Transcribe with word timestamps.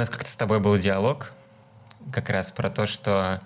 нас 0.00 0.10
как-то 0.10 0.30
с 0.30 0.36
тобой 0.36 0.60
был 0.60 0.76
диалог 0.76 1.32
как 2.12 2.30
раз 2.30 2.50
про 2.50 2.70
то, 2.70 2.86
что 2.86 3.40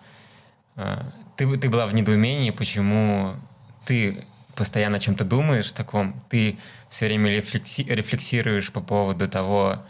э, 0.76 1.02
ты, 1.36 1.56
ты 1.58 1.68
была 1.68 1.86
в 1.86 1.94
недоумении, 1.94 2.50
почему 2.50 3.36
ты 3.84 4.24
постоянно 4.54 4.96
о 4.96 5.00
чем-то 5.00 5.24
думаешь 5.24 5.72
таком, 5.72 6.20
ты 6.28 6.58
все 6.88 7.06
время 7.06 7.30
рефлекси, 7.30 7.82
рефлексируешь 7.82 8.72
по 8.72 8.80
поводу 8.80 9.28
того, 9.28 9.82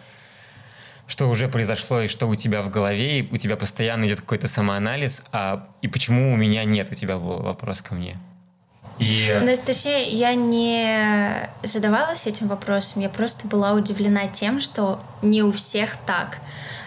что 1.07 1.29
уже 1.29 1.49
произошло 1.49 2.01
и 2.01 2.09
что 2.09 2.27
у 2.27 2.35
тебя 2.35 2.63
в 2.63 2.71
голове, 2.71 3.21
и 3.21 3.33
у 3.33 3.37
тебя 3.37 3.57
постоянно 3.57 4.07
идет 4.07 4.23
какой-то 4.23 4.49
самоанализ, 4.49 5.23
а 5.33 5.69
и 5.83 5.89
почему 5.89 6.33
у 6.33 6.37
меня 6.37 6.65
нет, 6.65 6.91
у 6.91 6.95
тебя 6.95 7.19
был 7.19 7.43
вопрос 7.43 7.83
ко 7.83 7.95
мне. 7.95 8.19
И... 8.99 9.41
Ну, 9.43 9.57
точнее, 9.65 10.09
я 10.11 10.35
не 10.35 11.49
задавалась 11.63 12.27
этим 12.27 12.49
вопросом, 12.49 13.03
я 13.03 13.09
просто 13.09 13.49
была 13.49 13.73
удивлена 13.73 14.29
тем, 14.29 14.61
что 14.61 15.01
не 15.23 15.43
у 15.43 15.53
всех 15.53 15.97
так. 16.07 16.39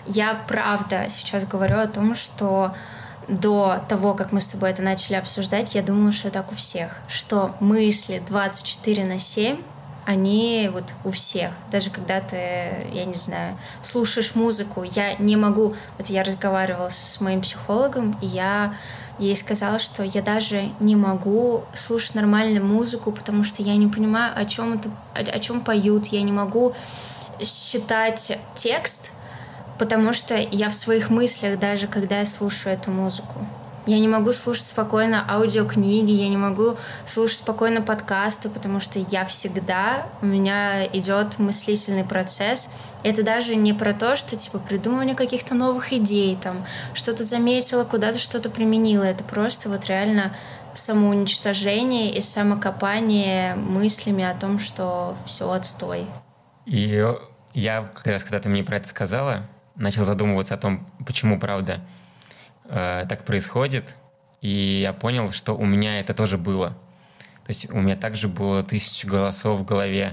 Я 0.06 0.42
правда 0.48 1.08
сейчас 1.10 1.46
говорю 1.46 1.80
о 1.80 1.88
том, 1.88 2.16
что 2.16 2.74
до 3.28 3.84
того, 3.90 4.14
как 4.14 4.32
мы 4.32 4.40
с 4.40 4.48
тобой 4.48 4.72
это 4.72 4.82
начали 4.82 5.16
обсуждать, 5.16 5.76
я 5.76 5.82
думала, 5.82 6.14
что 6.14 6.32
так 6.32 6.52
у 6.52 6.56
всех, 6.56 6.98
что 7.10 7.56
мысли 7.60 8.22
24 8.26 9.04
на 9.04 9.20
7 9.20 9.58
они 10.08 10.70
вот 10.72 10.94
у 11.04 11.12
всех. 11.12 11.52
Даже 11.70 11.90
когда 11.90 12.22
ты, 12.22 12.38
я 12.94 13.04
не 13.04 13.16
знаю, 13.16 13.58
слушаешь 13.82 14.36
музыку, 14.36 14.84
я 14.84 15.16
не 15.16 15.36
могу... 15.36 15.76
Вот 15.98 16.08
я 16.08 16.24
разговаривала 16.24 16.88
с 16.88 17.20
моим 17.20 17.42
психологом, 17.42 18.18
и 18.22 18.26
я 18.26 18.74
ей 19.20 19.35
сказала, 19.35 19.80
что 19.80 20.03
я 20.03 20.21
даже 20.21 20.70
не 20.80 20.95
могу 20.95 21.63
слушать 21.73 22.15
нормальную 22.15 22.65
музыку, 22.65 23.12
потому 23.12 23.43
что 23.43 23.63
я 23.63 23.76
не 23.76 23.87
понимаю, 23.87 24.34
о 24.35 24.46
чем 24.46 24.74
это, 24.74 24.90
о, 25.13 25.20
о 25.20 25.40
чем 25.40 25.62
поют, 25.62 26.07
я 26.07 26.21
не 26.21 26.32
могу 26.32 26.74
считать 27.41 28.37
текст, 28.55 29.12
потому 29.77 30.13
что 30.13 30.35
я 30.35 30.70
в 30.70 30.76
своих 30.76 31.09
мыслях 31.09 31.59
даже, 31.59 31.87
когда 31.87 32.20
я 32.20 32.26
слушаю 32.26 32.76
эту 32.76 32.91
музыку. 32.91 33.46
Я 33.85 33.99
не 33.99 34.07
могу 34.09 34.34
слушать 34.34 34.65
спокойно 34.65 35.26
аудиокниги, 35.29 36.12
я 36.12 36.27
не 36.27 36.35
могу 36.35 36.76
слушать 37.05 37.37
спокойно 37.37 37.81
подкасты, 37.81 38.49
потому 38.49 38.81
что 38.81 38.99
я 38.99 39.24
всегда, 39.24 40.07
у 40.21 40.26
меня 40.26 40.85
идет 40.87 41.40
мыслительный 41.40 42.04
процесс. 42.04 42.70
Это 43.08 43.24
даже 43.24 43.55
не 43.55 43.72
про 43.72 43.94
то, 43.94 44.18
что 44.18 44.36
типа 44.36 44.60
придумывание 44.60 45.16
каких-то 45.16 45.55
новых 45.55 45.94
идей, 45.94 46.36
там 46.36 46.66
что-то 46.94 47.24
заметила, 47.24 47.86
куда-то 47.86 48.20
что-то 48.20 48.49
применила. 48.49 49.04
Это 49.04 49.24
просто 49.24 49.70
вот 49.70 49.86
реально 49.86 50.36
самоуничтожение 50.74 52.14
и 52.14 52.20
самокопание 52.20 53.55
мыслями 53.55 54.26
о 54.26 54.34
том, 54.34 54.60
что 54.60 55.16
все 55.26 55.49
отстой. 55.49 56.05
И 56.66 57.02
я 57.54 57.90
как 57.94 58.08
раз, 58.08 58.26
когда 58.26 58.41
ты 58.41 58.49
мне 58.49 58.62
про 58.62 58.76
это 58.76 58.90
сказала, 58.90 59.46
начал 59.76 60.04
задумываться 60.04 60.55
о 60.55 60.58
том, 60.58 60.86
почему, 61.05 61.40
правда, 61.40 61.80
э, 62.66 63.05
так 63.08 63.24
происходит, 63.24 63.96
и 64.42 64.81
я 64.81 64.92
понял, 64.92 65.31
что 65.31 65.53
у 65.56 65.64
меня 65.64 66.02
это 66.02 66.14
тоже 66.14 66.38
было. 66.38 66.72
То 67.46 67.52
есть 67.52 67.72
у 67.72 67.78
меня 67.78 67.96
также 67.96 68.28
было 68.28 68.64
тысячу 68.64 69.08
голосов 69.08 69.62
в 69.62 69.64
голове, 69.64 70.12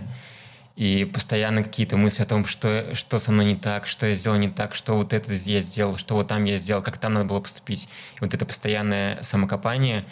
и 0.77 1.05
постоянно 1.05 1.62
какие-то 1.62 1.97
мысли 1.97 2.22
о 2.22 2.27
том, 2.27 2.44
что, 2.47 2.94
что 2.94 3.19
со 3.19 3.30
мной 3.30 3.47
не 3.47 3.56
так, 3.56 3.86
что 3.86 4.06
я 4.06 4.14
сделал 4.14 4.36
не 4.36 4.48
так, 4.48 4.75
что 4.75 4.97
вот 4.97 5.12
это 5.12 5.33
я 5.33 5.61
сделал, 5.61 5.97
что 5.97 6.14
вот 6.14 6.28
там 6.28 6.44
я 6.44 6.58
сделал, 6.58 6.83
как 6.83 6.98
там 6.98 7.14
надо 7.14 7.27
было 7.27 7.41
поступить. 7.41 7.89
И 8.17 8.20
вот 8.20 8.34
это 8.34 8.44
постоянное 8.44 9.22
самокопание. 9.22 10.05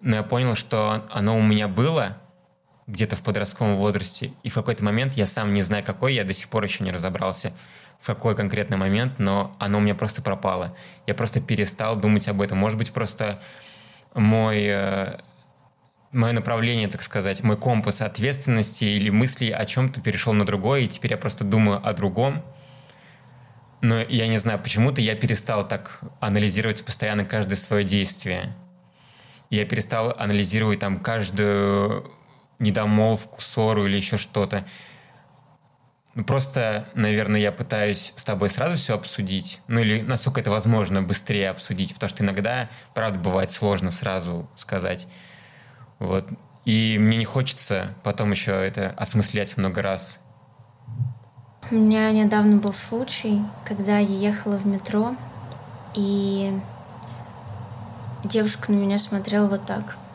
Но 0.00 0.16
я 0.16 0.22
понял, 0.22 0.54
что 0.54 1.06
оно 1.10 1.38
у 1.38 1.42
меня 1.42 1.68
было 1.68 2.18
где-то 2.86 3.16
в 3.16 3.22
подростковом 3.22 3.76
возрасте, 3.76 4.32
и 4.44 4.48
в 4.48 4.54
какой-то 4.54 4.84
момент, 4.84 5.14
я 5.14 5.26
сам 5.26 5.52
не 5.52 5.62
знаю 5.62 5.82
какой, 5.82 6.14
я 6.14 6.22
до 6.22 6.32
сих 6.32 6.48
пор 6.48 6.62
еще 6.62 6.84
не 6.84 6.92
разобрался– 6.92 7.52
в 8.00 8.06
какой 8.06 8.36
конкретный 8.36 8.76
момент, 8.76 9.18
но 9.18 9.54
оно 9.58 9.78
у 9.78 9.80
меня 9.80 9.94
просто 9.94 10.22
пропало. 10.22 10.76
Я 11.06 11.14
просто 11.14 11.40
перестал 11.40 11.96
думать 11.96 12.28
об 12.28 12.40
этом. 12.40 12.58
Может 12.58 12.78
быть, 12.78 12.92
просто 12.92 13.40
мой 14.14 14.64
э, 14.64 15.18
мое 16.16 16.32
направление, 16.32 16.88
так 16.88 17.02
сказать, 17.02 17.42
мой 17.42 17.56
компас 17.56 18.00
ответственности 18.00 18.84
или 18.84 19.10
мысли 19.10 19.50
о 19.50 19.64
чем-то 19.66 20.00
перешел 20.00 20.32
на 20.32 20.44
другое, 20.44 20.80
и 20.80 20.88
теперь 20.88 21.12
я 21.12 21.18
просто 21.18 21.44
думаю 21.44 21.86
о 21.86 21.92
другом. 21.92 22.42
Но 23.82 24.00
я 24.00 24.26
не 24.26 24.38
знаю, 24.38 24.58
почему-то 24.58 25.00
я 25.00 25.14
перестал 25.14 25.68
так 25.68 26.00
анализировать 26.18 26.84
постоянно 26.84 27.24
каждое 27.24 27.56
свое 27.56 27.84
действие. 27.84 28.56
Я 29.50 29.64
перестал 29.66 30.14
анализировать 30.18 30.80
там 30.80 30.98
каждую 30.98 32.10
недомолвку, 32.58 33.40
ссору 33.40 33.86
или 33.86 33.96
еще 33.96 34.16
что-то. 34.16 34.66
Ну, 36.14 36.24
просто, 36.24 36.88
наверное, 36.94 37.40
я 37.40 37.52
пытаюсь 37.52 38.14
с 38.16 38.24
тобой 38.24 38.48
сразу 38.48 38.76
все 38.76 38.94
обсудить, 38.94 39.60
ну 39.68 39.80
или 39.80 40.00
насколько 40.00 40.40
это 40.40 40.50
возможно 40.50 41.02
быстрее 41.02 41.50
обсудить, 41.50 41.92
потому 41.92 42.08
что 42.08 42.24
иногда, 42.24 42.70
правда, 42.94 43.18
бывает 43.18 43.50
сложно 43.50 43.90
сразу 43.90 44.48
сказать. 44.56 45.06
Вот. 45.98 46.26
И 46.64 46.98
мне 46.98 47.18
не 47.18 47.24
хочется 47.24 47.94
потом 48.02 48.32
еще 48.32 48.52
это 48.52 48.90
осмыслять 48.96 49.56
много 49.56 49.82
раз. 49.82 50.18
У 51.70 51.74
меня 51.74 52.10
недавно 52.12 52.56
был 52.56 52.72
случай, 52.72 53.42
когда 53.64 53.98
я 53.98 54.30
ехала 54.30 54.56
в 54.56 54.66
метро, 54.66 55.16
и 55.94 56.52
девушка 58.24 58.70
на 58.70 58.76
меня 58.76 58.98
смотрела 58.98 59.46
вот 59.46 59.66
так– 59.66 59.96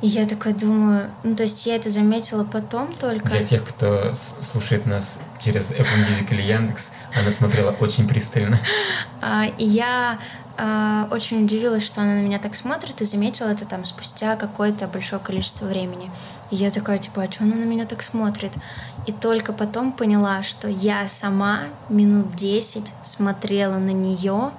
и 0.00 0.06
я 0.06 0.26
такой 0.26 0.52
думаю, 0.52 1.10
ну 1.24 1.34
то 1.34 1.42
есть 1.42 1.66
я 1.66 1.74
это 1.74 1.90
заметила 1.90 2.44
потом 2.44 2.92
только. 2.92 3.30
Для 3.30 3.44
тех, 3.44 3.64
кто 3.64 4.12
слушает 4.14 4.86
нас 4.86 5.18
через 5.40 5.72
Apple 5.72 6.06
Music 6.06 6.26
или 6.30 6.42
Яндекс, 6.42 6.92
она 7.14 7.32
смотрела 7.32 7.72
очень 7.72 8.06
пристально. 8.06 8.60
А, 9.20 9.46
и 9.58 9.64
я 9.64 10.20
а, 10.60 11.06
очень 11.12 11.44
удивилась, 11.44 11.86
что 11.86 12.00
она 12.02 12.14
на 12.14 12.20
меня 12.20 12.40
так 12.40 12.56
смотрит, 12.56 13.00
и 13.00 13.04
заметила 13.04 13.46
это 13.46 13.64
там 13.64 13.84
спустя 13.84 14.34
какое-то 14.34 14.88
большое 14.88 15.22
количество 15.22 15.66
времени. 15.66 16.10
И 16.50 16.56
я 16.56 16.70
такая, 16.70 16.98
типа, 16.98 17.22
а 17.22 17.30
что 17.30 17.44
она 17.44 17.54
на 17.54 17.62
меня 17.62 17.86
так 17.86 18.02
смотрит? 18.02 18.52
И 19.06 19.12
только 19.12 19.52
потом 19.52 19.92
поняла, 19.92 20.42
что 20.42 20.66
я 20.66 21.06
сама 21.06 21.60
минут 21.88 22.34
10 22.34 22.84
смотрела 23.02 23.78
на 23.78 23.90
нее, 23.90 24.50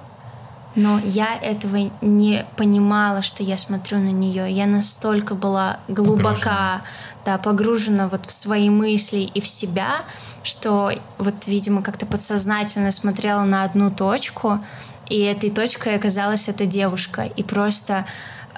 но 0.74 0.98
я 1.04 1.36
этого 1.36 1.90
не 2.00 2.46
понимала, 2.56 3.20
что 3.20 3.42
я 3.42 3.58
смотрю 3.58 3.98
на 3.98 4.10
нее. 4.10 4.50
Я 4.50 4.66
настолько 4.66 5.34
была 5.34 5.80
глубока, 5.88 6.22
погружена. 6.22 6.82
да, 7.26 7.38
погружена 7.38 8.08
вот 8.08 8.24
в 8.24 8.32
свои 8.32 8.70
мысли 8.70 9.18
и 9.18 9.40
в 9.42 9.46
себя, 9.46 10.02
что 10.44 10.92
вот, 11.18 11.46
видимо, 11.46 11.82
как-то 11.82 12.06
подсознательно 12.06 12.90
смотрела 12.90 13.42
на 13.42 13.64
одну 13.64 13.90
точку, 13.90 14.60
и 15.10 15.20
этой 15.20 15.50
точкой 15.50 15.96
оказалась 15.96 16.48
эта 16.48 16.64
девушка. 16.64 17.22
И 17.22 17.42
просто 17.42 18.06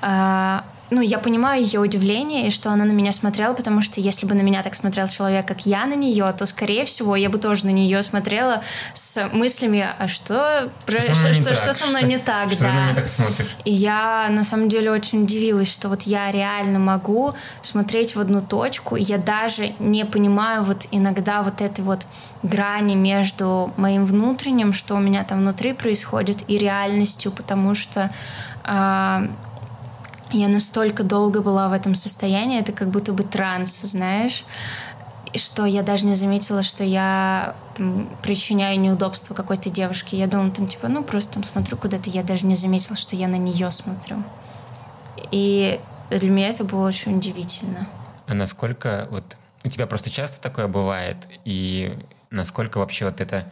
э, 0.01 0.59
ну, 0.93 1.01
я 1.01 1.19
понимаю 1.19 1.63
ее 1.65 1.81
удивление, 1.81 2.49
и 2.49 2.51
что 2.51 2.71
она 2.71 2.85
на 2.85 2.93
меня 2.93 3.13
смотрела, 3.13 3.55
потому 3.55 3.81
что 3.81 3.99
если 3.99 4.27
бы 4.27 4.35
на 4.35 4.43
меня 4.43 4.63
так 4.63 4.75
смотрел 4.75 5.09
человек, 5.09 5.49
как 5.49 5.65
я 5.65 5.87
на 5.87 5.95
нее, 5.95 6.31
то, 6.37 6.45
скорее 6.45 6.85
всего, 6.85 7.17
я 7.17 7.31
бы 7.31 7.39
тоже 7.39 7.65
на 7.65 7.71
нее 7.71 8.03
смотрела 8.03 8.63
с 8.93 9.27
мыслями, 9.33 9.89
а 9.99 10.07
что, 10.07 10.23
что, 10.23 10.71
про, 10.85 10.97
что, 11.01 11.33
что, 11.33 11.55
что 11.55 11.73
со 11.73 11.87
мной 11.87 12.03
не 12.03 12.19
так, 12.19 12.51
что 12.53 12.65
да. 12.65 12.73
на 12.73 12.85
меня 12.85 12.95
так 12.95 13.09
смотришь? 13.09 13.57
И 13.65 13.73
я, 13.73 14.29
на 14.31 14.45
самом 14.45 14.69
деле, 14.69 14.91
очень 14.91 15.23
удивилась, 15.23 15.73
что 15.73 15.89
вот 15.89 16.03
я 16.03 16.31
реально 16.31 16.79
могу 16.79 17.33
смотреть 17.63 18.15
в 18.15 18.21
одну 18.21 18.43
точку, 18.43 18.97
и 18.97 19.03
я 19.03 19.17
даже 19.17 19.73
не 19.79 20.05
понимаю 20.05 20.63
вот 20.63 20.87
иногда 20.91 21.43
вот 21.43 21.63
этой 21.63 21.83
вот 21.83 22.07
грани 22.43 22.95
между 22.95 23.73
моим 23.79 24.05
внутренним, 24.05 24.75
что 24.75 24.95
у 24.97 24.99
меня 24.99 25.25
там 25.25 25.39
внутри 25.39 25.73
происходит, 25.73 26.39
и 26.49 26.59
реальностью, 26.59 27.33
потому 27.33 27.75
что 27.75 28.11
э, 28.65 29.29
я 30.33 30.49
настолько 30.49 31.03
долго 31.05 31.43
была 31.43 31.69
в 31.69 31.73
этом 31.73 31.95
состоянии, 31.95 32.61
это 32.61 32.73
как 32.73 32.89
будто 32.89 33.13
бы 33.13 33.23
транс, 33.23 33.81
знаешь, 33.83 34.45
что 35.35 35.65
я 35.65 35.83
даже 35.83 36.07
не 36.07 36.15
заметила, 36.15 36.63
что 36.63 36.85
я 36.85 37.55
там, 37.77 38.09
причиняю 38.23 38.79
неудобство 38.79 39.35
какой-то 39.35 39.71
девушке. 39.71 40.19
Я 40.19 40.27
думала, 40.27 40.51
там, 40.51 40.67
типа, 40.67 40.89
ну, 40.89 41.03
просто 41.03 41.35
там 41.35 41.45
смотрю 41.45 41.77
куда-то, 41.77 42.11
я 42.11 42.23
даже 42.23 42.47
не 42.47 42.55
заметила, 42.55 42.97
что 42.97 43.17
я 43.17 43.29
на 43.29 43.37
нее 43.37 43.71
смотрю. 43.71 44.23
И 45.31 45.81
для 46.11 46.31
меня 46.31 46.49
это 46.49 46.65
было 46.65 46.87
очень 46.87 47.17
удивительно. 47.17 47.89
А 48.27 48.35
насколько 48.35 49.09
вот 49.11 49.37
у 49.65 49.69
тебя 49.69 49.87
просто 49.87 50.11
часто 50.11 50.41
такое 50.41 50.69
бывает, 50.69 51.17
и 51.45 51.97
насколько 52.31 52.79
вообще 52.79 53.07
вот 53.07 53.21
это 53.21 53.51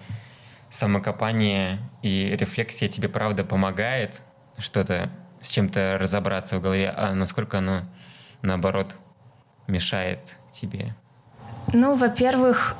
самокопание 0.69 1.79
и 2.03 2.37
рефлексия 2.39 2.89
тебе 2.89 3.09
правда 3.09 3.45
помогает 3.45 4.21
что-то 4.59 5.11
с 5.41 5.49
чем-то 5.49 5.99
разобраться 5.99 6.59
в 6.59 6.63
голове, 6.63 6.93
а 6.95 7.15
насколько 7.15 7.59
оно, 7.59 7.83
наоборот, 8.43 8.97
мешает 9.67 10.37
тебе? 10.51 10.95
Ну, 11.73 11.95
во-первых, 11.95 12.77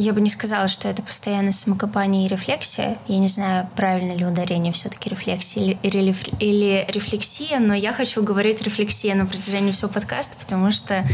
я 0.00 0.12
бы 0.12 0.20
не 0.20 0.30
сказала, 0.30 0.68
что 0.68 0.88
это 0.88 1.02
постоянное 1.02 1.52
самокопание 1.52 2.26
и 2.26 2.28
рефлексия. 2.28 2.98
Я 3.08 3.18
не 3.18 3.28
знаю, 3.28 3.68
правильно 3.74 4.12
ли 4.12 4.24
ударение 4.24 4.72
все-таки 4.72 5.10
рефлексия 5.10 5.62
или, 5.62 5.78
или, 5.82 6.14
или 6.38 6.86
рефлексия, 6.88 7.58
но 7.58 7.74
я 7.74 7.92
хочу 7.92 8.22
говорить 8.22 8.62
рефлексия 8.62 9.14
на 9.14 9.26
протяжении 9.26 9.72
всего 9.72 9.88
подкаста, 9.88 10.36
потому 10.38 10.70
что, 10.70 11.04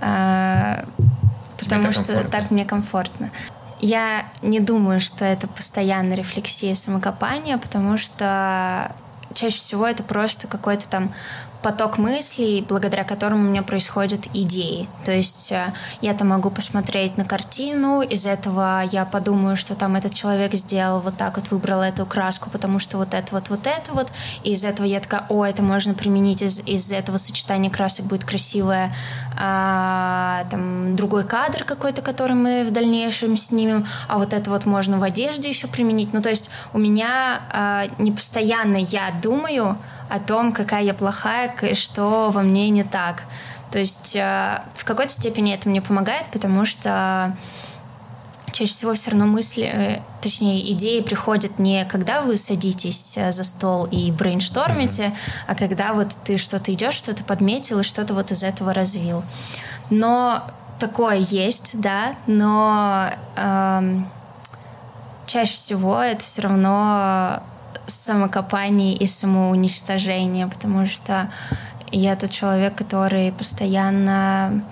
э, 0.00 0.84
потому 1.58 1.82
так 1.82 1.92
что 1.92 2.04
комфортно. 2.04 2.30
так 2.30 2.50
мне 2.50 2.64
комфортно. 2.64 3.30
я 3.80 4.26
не 4.42 4.60
думаю, 4.60 5.00
что 5.00 5.24
это 5.24 5.48
постоянная 5.48 6.16
рефлексия 6.16 6.74
самокопания, 6.74 7.58
потому 7.58 7.98
что 7.98 8.94
чаще 9.34 9.58
всего 9.58 9.86
это 9.86 10.02
просто 10.02 10.46
какой-то 10.48 10.88
там 10.88 11.12
поток 11.62 11.98
мыслей, 11.98 12.64
благодаря 12.66 13.04
которому 13.04 13.42
у 13.42 13.50
меня 13.50 13.62
происходят 13.62 14.26
идеи. 14.32 14.88
То 15.04 15.12
есть 15.12 15.52
э, 15.52 15.72
я 16.00 16.14
там 16.14 16.28
могу 16.28 16.50
посмотреть 16.50 17.16
на 17.16 17.24
картину, 17.24 18.02
из 18.02 18.26
этого 18.26 18.82
я 18.90 19.04
подумаю, 19.04 19.56
что 19.56 19.74
там 19.74 19.96
этот 19.96 20.14
человек 20.14 20.54
сделал 20.54 21.00
вот 21.00 21.16
так 21.16 21.36
вот, 21.36 21.50
выбрал 21.50 21.82
эту 21.82 22.06
краску, 22.06 22.50
потому 22.50 22.78
что 22.78 22.96
вот 22.98 23.14
это 23.14 23.26
вот, 23.32 23.50
вот 23.50 23.66
это 23.66 23.92
вот, 23.92 24.10
и 24.42 24.52
из 24.52 24.64
этого 24.64 24.86
я 24.86 25.00
такая, 25.00 25.26
о, 25.28 25.44
это 25.44 25.62
можно 25.62 25.94
применить, 25.94 26.42
из, 26.42 26.60
из 26.60 26.90
этого 26.90 27.18
сочетания 27.18 27.70
красок 27.70 28.06
будет 28.06 28.24
красивое, 28.24 28.94
а, 29.36 30.44
там, 30.50 30.96
другой 30.96 31.24
кадр 31.24 31.64
какой-то, 31.64 32.02
который 32.02 32.34
мы 32.34 32.64
в 32.64 32.70
дальнейшем 32.70 33.36
снимем, 33.36 33.86
а 34.08 34.18
вот 34.18 34.32
это 34.32 34.50
вот 34.50 34.66
можно 34.66 34.98
в 34.98 35.02
одежде 35.02 35.48
еще 35.48 35.66
применить. 35.66 36.12
Ну, 36.12 36.22
то 36.22 36.30
есть 36.30 36.50
у 36.72 36.78
меня 36.78 37.42
а, 37.50 37.86
не 37.98 38.12
постоянно 38.12 38.76
я 38.76 39.12
думаю, 39.22 39.76
о 40.10 40.18
том, 40.18 40.52
какая 40.52 40.82
я 40.82 40.94
плохая, 40.94 41.54
что 41.74 42.30
во 42.30 42.42
мне 42.42 42.68
не 42.70 42.84
так. 42.84 43.22
То 43.70 43.78
есть 43.78 44.16
э, 44.16 44.62
в 44.74 44.84
какой-то 44.84 45.12
степени 45.12 45.54
это 45.54 45.68
мне 45.68 45.80
помогает, 45.80 46.26
потому 46.32 46.64
что 46.64 47.36
чаще 48.52 48.72
всего 48.72 48.94
все 48.94 49.10
равно 49.10 49.26
мысли, 49.26 49.64
э, 49.64 50.00
точнее, 50.20 50.70
идеи 50.72 51.00
приходят 51.00 51.58
не 51.58 51.84
когда 51.84 52.20
вы 52.20 52.36
садитесь 52.36 53.12
э, 53.16 53.30
за 53.30 53.44
стол 53.44 53.86
и 53.86 54.10
брейнштормите, 54.10 55.02
mm-hmm. 55.04 55.44
а 55.46 55.54
когда 55.54 55.92
вот 55.92 56.08
ты 56.24 56.36
что-то 56.36 56.72
идешь, 56.72 56.94
что-то 56.94 57.22
подметил 57.22 57.80
и 57.80 57.84
что-то 57.84 58.14
вот 58.14 58.32
из 58.32 58.42
этого 58.42 58.74
развил. 58.74 59.22
Но 59.88 60.42
такое 60.80 61.16
есть, 61.16 61.80
да, 61.80 62.14
но 62.26 63.10
эм, 63.36 64.10
чаще 65.26 65.52
всего 65.52 66.00
это 66.00 66.24
все 66.24 66.42
равно 66.42 67.42
самокопание 67.86 68.94
и 68.94 69.06
самоуничтожение, 69.06 70.46
потому 70.46 70.86
что 70.86 71.30
я 71.92 72.16
тот 72.16 72.30
человек, 72.30 72.74
который 72.74 73.32
постоянно 73.32 74.64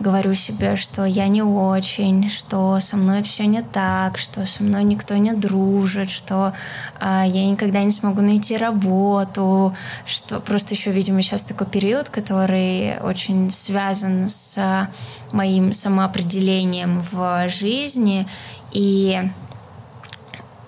говорю 0.00 0.34
себе, 0.34 0.76
что 0.76 1.04
я 1.04 1.26
не 1.28 1.42
очень, 1.42 2.30
что 2.30 2.78
со 2.80 2.96
мной 2.96 3.22
все 3.22 3.46
не 3.46 3.62
так, 3.62 4.18
что 4.18 4.46
со 4.46 4.62
мной 4.62 4.84
никто 4.84 5.16
не 5.16 5.32
дружит, 5.32 6.10
что 6.10 6.52
э, 7.00 7.24
я 7.26 7.46
никогда 7.46 7.82
не 7.82 7.90
смогу 7.90 8.20
найти 8.20 8.56
работу, 8.56 9.74
что 10.06 10.40
просто 10.40 10.74
еще, 10.74 10.92
видимо, 10.92 11.22
сейчас 11.22 11.42
такой 11.42 11.66
период, 11.66 12.10
который 12.10 12.98
очень 13.00 13.50
связан 13.50 14.28
с 14.28 14.88
моим 15.32 15.72
самоопределением 15.72 17.00
в 17.10 17.48
жизни. 17.48 18.28
И 18.70 19.20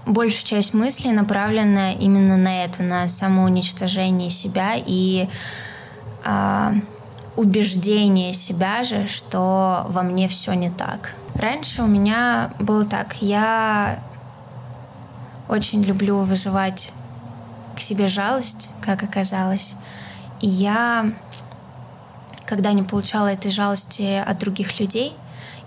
большая 0.07 0.45
часть 0.45 0.75
мыслей 0.75 1.13
направлена 1.13 1.93
именно 1.93 2.37
на 2.37 2.65
это, 2.65 2.83
на 2.83 3.09
самоуничтожение 3.09 4.31
себя 4.31 4.75
и 4.77 5.29
э, 6.25 6.73
убеждение 7.37 8.33
себя 8.33 8.83
же, 8.83 9.07
что 9.07 9.87
во 9.89 10.03
мне 10.03 10.29
все 10.29 10.55
не 10.55 10.71
так. 10.71 11.15
Раньше 11.35 11.83
у 11.83 11.87
меня 11.87 12.51
было 12.59 12.85
так, 12.85 13.17
я 13.21 14.01
очень 15.49 15.83
люблю 15.83 16.21
вызывать 16.21 16.93
к 17.77 17.81
себе 17.81 18.09
жалость, 18.09 18.69
как 18.85 19.03
оказалось. 19.03 19.75
И 20.41 20.49
я, 20.49 21.07
когда 22.47 22.73
не 22.73 22.83
получала 22.83 23.29
этой 23.29 23.51
жалости 23.51 24.23
от 24.25 24.39
других 24.39 24.79
людей, 24.81 25.15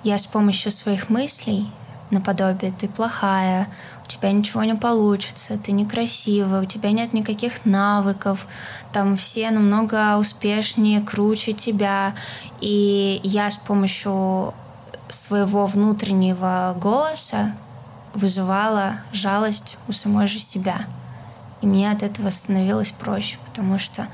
я 0.04 0.18
с 0.18 0.26
помощью 0.26 0.72
своих 0.72 1.10
мыслей, 1.10 1.70
наподобие 2.12 2.72
«ты 2.72 2.88
плохая», 2.88 3.68
у 4.04 4.08
тебя 4.08 4.32
ничего 4.32 4.64
не 4.64 4.76
получится, 4.76 5.58
ты 5.58 5.72
некрасивая, 5.72 6.62
у 6.62 6.66
тебя 6.66 6.92
нет 6.92 7.14
никаких 7.14 7.66
навыков, 7.66 8.48
там 8.92 9.16
все 9.16 9.50
намного 9.52 10.18
успешнее, 10.18 11.02
круче 11.02 11.54
тебя. 11.54 12.16
И 12.60 13.22
я 13.24 13.50
с 13.50 13.58
помощью 13.58 14.54
своего 15.08 15.66
внутреннего 15.66 16.76
голоса 16.80 17.56
вызывала 18.14 18.98
жалость 19.12 19.78
у 19.88 19.94
самой 19.94 20.28
же 20.28 20.40
себя. 20.40 20.86
И 21.62 21.66
мне 21.66 21.90
от 21.90 22.04
этого 22.04 22.30
становилось 22.30 22.92
проще, 22.92 23.38
потому 23.46 23.80
что, 23.80 24.08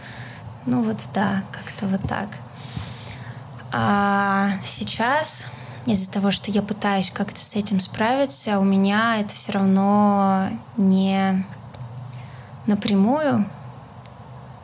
ну 0.65 0.83
вот 0.83 0.97
да, 1.13 1.44
как-то 1.51 1.88
вот 1.88 2.01
так. 2.07 2.30
А 3.71 4.51
сейчас 4.63 5.45
из-за 5.94 6.09
того, 6.09 6.31
что 6.31 6.51
я 6.51 6.62
пытаюсь 6.62 7.09
как-то 7.09 7.39
с 7.39 7.56
этим 7.56 7.80
справиться, 7.80 8.59
у 8.59 8.63
меня 8.63 9.19
это 9.19 9.33
все 9.33 9.53
равно 9.53 10.50
не 10.77 11.45
напрямую, 12.68 13.50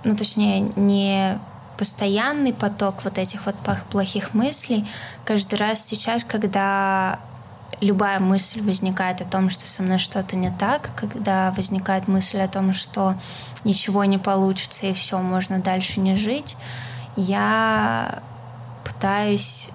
ну 0.04 0.16
точнее, 0.16 0.62
не 0.76 1.40
постоянный 1.78 2.54
поток 2.54 3.04
вот 3.04 3.18
этих 3.18 3.46
вот 3.46 3.56
плохих 3.90 4.34
мыслей. 4.34 4.88
Каждый 5.26 5.56
раз 5.56 5.86
сейчас, 5.86 6.24
когда 6.24 7.20
любая 7.82 8.20
мысль 8.20 8.62
возникает 8.62 9.22
о 9.22 9.26
том, 9.26 9.50
что 9.50 9.68
со 9.68 9.84
мной 9.84 9.98
что-то 9.98 10.36
не 10.36 10.52
так, 10.52 10.92
когда 10.96 11.52
возникает 11.52 12.08
мысль 12.08 12.40
о 12.40 12.48
том, 12.48 12.74
что 12.74 13.16
ничего 13.64 14.06
не 14.06 14.18
получится 14.18 14.86
и 14.86 14.94
все, 14.94 15.18
можно 15.18 15.60
дальше 15.60 16.00
не 16.00 16.16
жить, 16.16 16.56
я 17.16 18.22
пытаюсь 18.86 19.70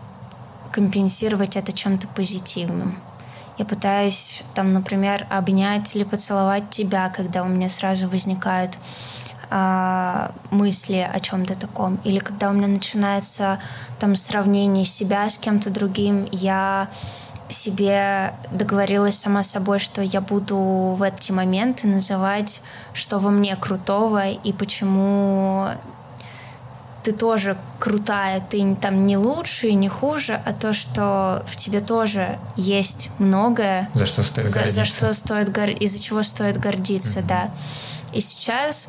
компенсировать 0.72 1.56
это 1.56 1.72
чем-то 1.72 2.08
позитивным. 2.08 2.98
Я 3.58 3.64
пытаюсь, 3.64 4.42
там, 4.54 4.72
например, 4.72 5.26
обнять 5.28 5.94
или 5.94 6.04
поцеловать 6.04 6.70
тебя, 6.70 7.10
когда 7.10 7.42
у 7.42 7.46
меня 7.46 7.68
сразу 7.68 8.08
возникают 8.08 8.78
э, 9.50 10.30
мысли 10.50 11.08
о 11.12 11.20
чем-то 11.20 11.54
таком. 11.56 11.96
Или 12.04 12.20
когда 12.20 12.48
у 12.48 12.52
меня 12.52 12.68
начинается 12.68 13.60
там 13.98 14.16
сравнение 14.16 14.86
себя 14.86 15.28
с 15.28 15.36
кем-то 15.36 15.68
другим, 15.70 16.26
я 16.32 16.88
себе 17.52 18.34
договорилась 18.50 19.18
сама 19.18 19.42
собой, 19.42 19.78
что 19.78 20.02
я 20.02 20.20
буду 20.20 20.56
в 20.56 21.02
эти 21.02 21.32
моменты 21.32 21.86
называть, 21.86 22.60
что 22.92 23.18
во 23.18 23.30
мне 23.30 23.56
крутого 23.56 24.28
и 24.28 24.52
почему 24.52 25.68
ты 27.02 27.12
тоже 27.12 27.56
крутая, 27.78 28.40
ты 28.40 28.74
там 28.76 29.06
не 29.06 29.16
лучше 29.16 29.68
и 29.68 29.74
не 29.74 29.88
хуже, 29.88 30.40
а 30.44 30.52
то, 30.52 30.72
что 30.72 31.44
в 31.46 31.56
тебе 31.56 31.80
тоже 31.80 32.38
есть 32.56 33.10
многое. 33.18 33.88
За 33.94 34.06
что 34.06 34.22
стоит 34.22 34.48
за, 34.48 34.60
гордиться. 34.60 34.80
За 34.80 34.84
что 34.84 35.14
стоит 35.14 35.52
гор... 35.52 35.70
из-за 35.70 35.98
чего 35.98 36.22
стоит 36.22 36.58
гордиться, 36.58 37.20
mm-hmm. 37.20 37.26
да. 37.26 37.50
И 38.12 38.20
сейчас, 38.20 38.88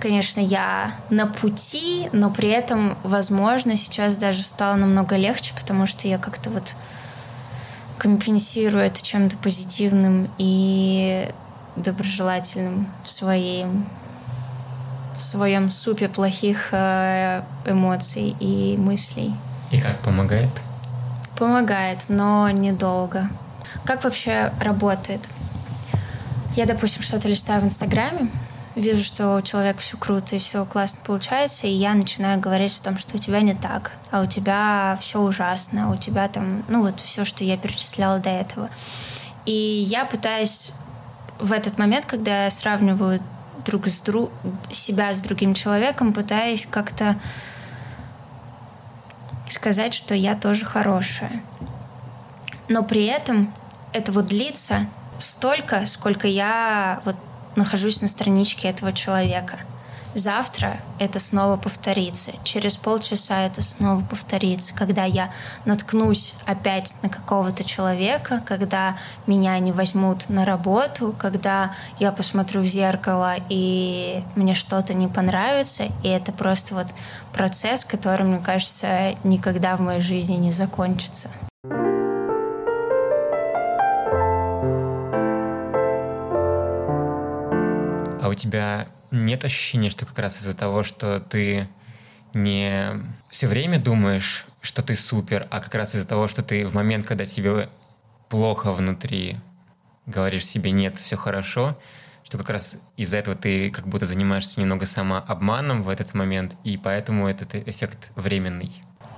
конечно, 0.00 0.40
я 0.40 0.94
на 1.10 1.26
пути, 1.26 2.08
но 2.12 2.30
при 2.30 2.48
этом, 2.48 2.96
возможно, 3.02 3.76
сейчас 3.76 4.16
даже 4.16 4.42
стало 4.42 4.76
намного 4.76 5.16
легче, 5.16 5.52
потому 5.58 5.86
что 5.86 6.08
я 6.08 6.18
как-то 6.18 6.48
вот 6.50 6.72
компенсирую 7.98 8.84
это 8.84 9.02
чем-то 9.02 9.36
позитивным 9.36 10.30
и 10.38 11.28
доброжелательным 11.76 12.90
в 13.04 13.10
своем 13.10 13.86
в 15.22 15.24
своем 15.24 15.70
супе 15.70 16.08
плохих 16.08 16.68
э, 16.72 17.42
эмоций 17.64 18.36
и 18.40 18.76
мыслей. 18.76 19.34
И 19.70 19.80
как 19.80 19.98
помогает? 20.00 20.50
Помогает, 21.38 22.04
но 22.08 22.50
недолго. 22.50 23.28
Как 23.84 24.04
вообще 24.04 24.52
работает? 24.60 25.20
Я, 26.56 26.66
допустим, 26.66 27.02
что-то 27.02 27.28
листаю 27.28 27.62
в 27.62 27.64
Инстаграме, 27.64 28.28
вижу, 28.74 29.02
что 29.02 29.36
у 29.36 29.42
человека 29.42 29.78
все 29.78 29.96
круто 29.96 30.36
и 30.36 30.38
все 30.38 30.64
классно 30.64 31.00
получается, 31.04 31.66
и 31.66 31.70
я 31.70 31.94
начинаю 31.94 32.40
говорить 32.40 32.78
о 32.80 32.82
том, 32.82 32.98
что 32.98 33.16
у 33.16 33.18
тебя 33.18 33.40
не 33.40 33.54
так, 33.54 33.92
а 34.10 34.22
у 34.22 34.26
тебя 34.26 34.98
все 35.00 35.20
ужасно, 35.20 35.90
у 35.90 35.96
тебя 35.96 36.28
там, 36.28 36.64
ну 36.68 36.82
вот 36.82 37.00
все, 37.00 37.24
что 37.24 37.44
я 37.44 37.56
перечисляла 37.56 38.18
до 38.18 38.30
этого. 38.30 38.68
И 39.46 39.52
я 39.52 40.04
пытаюсь 40.04 40.72
в 41.38 41.52
этот 41.52 41.78
момент, 41.78 42.06
когда 42.06 42.44
я 42.44 42.50
сравниваю 42.50 43.20
друг 43.64 43.86
с 43.86 44.00
друг 44.00 44.30
себя 44.70 45.14
с 45.14 45.20
другим 45.20 45.54
человеком, 45.54 46.12
пытаясь 46.12 46.66
как-то 46.66 47.16
сказать, 49.48 49.94
что 49.94 50.14
я 50.14 50.34
тоже 50.34 50.64
хорошая. 50.64 51.42
Но 52.68 52.82
при 52.82 53.04
этом 53.06 53.52
это 53.92 54.12
вот 54.12 54.26
длится 54.26 54.86
столько, 55.18 55.86
сколько 55.86 56.26
я 56.26 57.02
вот 57.04 57.16
нахожусь 57.56 58.00
на 58.00 58.08
страничке 58.08 58.68
этого 58.68 58.92
человека– 58.92 59.58
Завтра 60.14 60.78
это 60.98 61.18
снова 61.18 61.56
повторится. 61.56 62.32
Через 62.44 62.76
полчаса 62.76 63.46
это 63.46 63.62
снова 63.62 64.02
повторится. 64.02 64.74
Когда 64.74 65.04
я 65.04 65.32
наткнусь 65.64 66.34
опять 66.44 66.94
на 67.02 67.08
какого-то 67.08 67.64
человека, 67.64 68.42
когда 68.46 68.96
меня 69.26 69.58
не 69.58 69.72
возьмут 69.72 70.28
на 70.28 70.44
работу, 70.44 71.14
когда 71.18 71.74
я 71.98 72.12
посмотрю 72.12 72.60
в 72.60 72.66
зеркало 72.66 73.36
и 73.48 74.22
мне 74.36 74.54
что-то 74.54 74.92
не 74.92 75.08
понравится. 75.08 75.84
И 76.02 76.08
это 76.08 76.32
просто 76.32 76.74
вот 76.74 76.88
процесс, 77.32 77.84
который, 77.84 78.26
мне 78.26 78.38
кажется, 78.38 79.14
никогда 79.24 79.76
в 79.76 79.80
моей 79.80 80.00
жизни 80.00 80.36
не 80.36 80.52
закончится. 80.52 81.30
А 88.22 88.28
у 88.28 88.34
тебя 88.34 88.86
нет 89.10 89.44
ощущения, 89.44 89.90
что 89.90 90.06
как 90.06 90.16
раз 90.20 90.38
из-за 90.40 90.54
того, 90.54 90.84
что 90.84 91.18
ты 91.18 91.68
не 92.32 92.86
все 93.28 93.48
время 93.48 93.80
думаешь, 93.80 94.46
что 94.60 94.80
ты 94.80 94.94
супер, 94.94 95.48
а 95.50 95.58
как 95.58 95.74
раз 95.74 95.96
из-за 95.96 96.06
того, 96.06 96.28
что 96.28 96.44
ты 96.44 96.64
в 96.64 96.72
момент, 96.72 97.04
когда 97.04 97.26
тебе 97.26 97.68
плохо 98.28 98.70
внутри, 98.70 99.38
говоришь 100.06 100.46
себе 100.46 100.70
«нет, 100.70 100.98
все 100.98 101.16
хорошо», 101.16 101.76
что 102.22 102.38
как 102.38 102.50
раз 102.50 102.76
из-за 102.96 103.16
этого 103.16 103.34
ты 103.34 103.70
как 103.70 103.88
будто 103.88 104.06
занимаешься 104.06 104.60
немного 104.60 104.86
самообманом 104.86 105.82
в 105.82 105.88
этот 105.88 106.14
момент, 106.14 106.54
и 106.62 106.76
поэтому 106.76 107.26
этот 107.26 107.56
эффект 107.56 108.12
временный. 108.14 108.70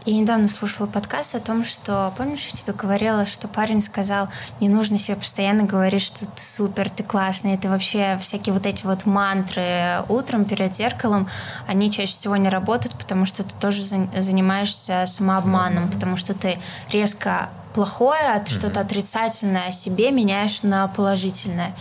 Я 0.07 0.19
недавно 0.19 0.49
слушала 0.49 0.87
подкаст 0.87 1.35
о 1.35 1.41
том, 1.41 1.65
что, 1.65 2.13
помнишь, 2.19 2.45
я 2.45 2.53
тебе 2.53 2.75
говорила, 2.75 3.25
что 3.25 3.49
парень 3.49 3.81
сказал, 3.81 4.29
не 4.61 4.69
нужно 4.69 4.99
себе 4.99 5.17
постоянно 5.17 5.63
говорить, 5.65 6.03
что 6.03 6.27
ты 6.27 6.43
супер, 6.43 6.91
ты 6.91 7.03
классный, 7.03 7.55
это 7.55 7.71
вообще 7.71 8.19
всякие 8.21 8.53
вот 8.53 8.67
эти 8.67 8.85
вот 8.85 9.07
мантры 9.07 10.05
утром 10.11 10.45
перед 10.45 10.75
зеркалом, 10.75 11.27
они 11.67 11.91
чаще 11.91 12.13
всего 12.13 12.37
не 12.37 12.51
работают, 12.51 12.95
потому 12.99 13.25
что 13.25 13.45
ты 13.45 13.55
тоже 13.59 13.83
занимаешься 13.83 15.05
самообманом, 15.07 15.91
потому 15.91 16.19
что 16.19 16.35
ты 16.35 16.59
резко 16.91 17.49
плохое, 17.73 18.21
mm-hmm. 18.21 18.51
что-то 18.51 18.81
отрицательное 18.81 19.69
о 19.69 19.73
себе 19.73 20.11
меняешь 20.11 20.63
на 20.63 20.87
положительное. 20.87 21.75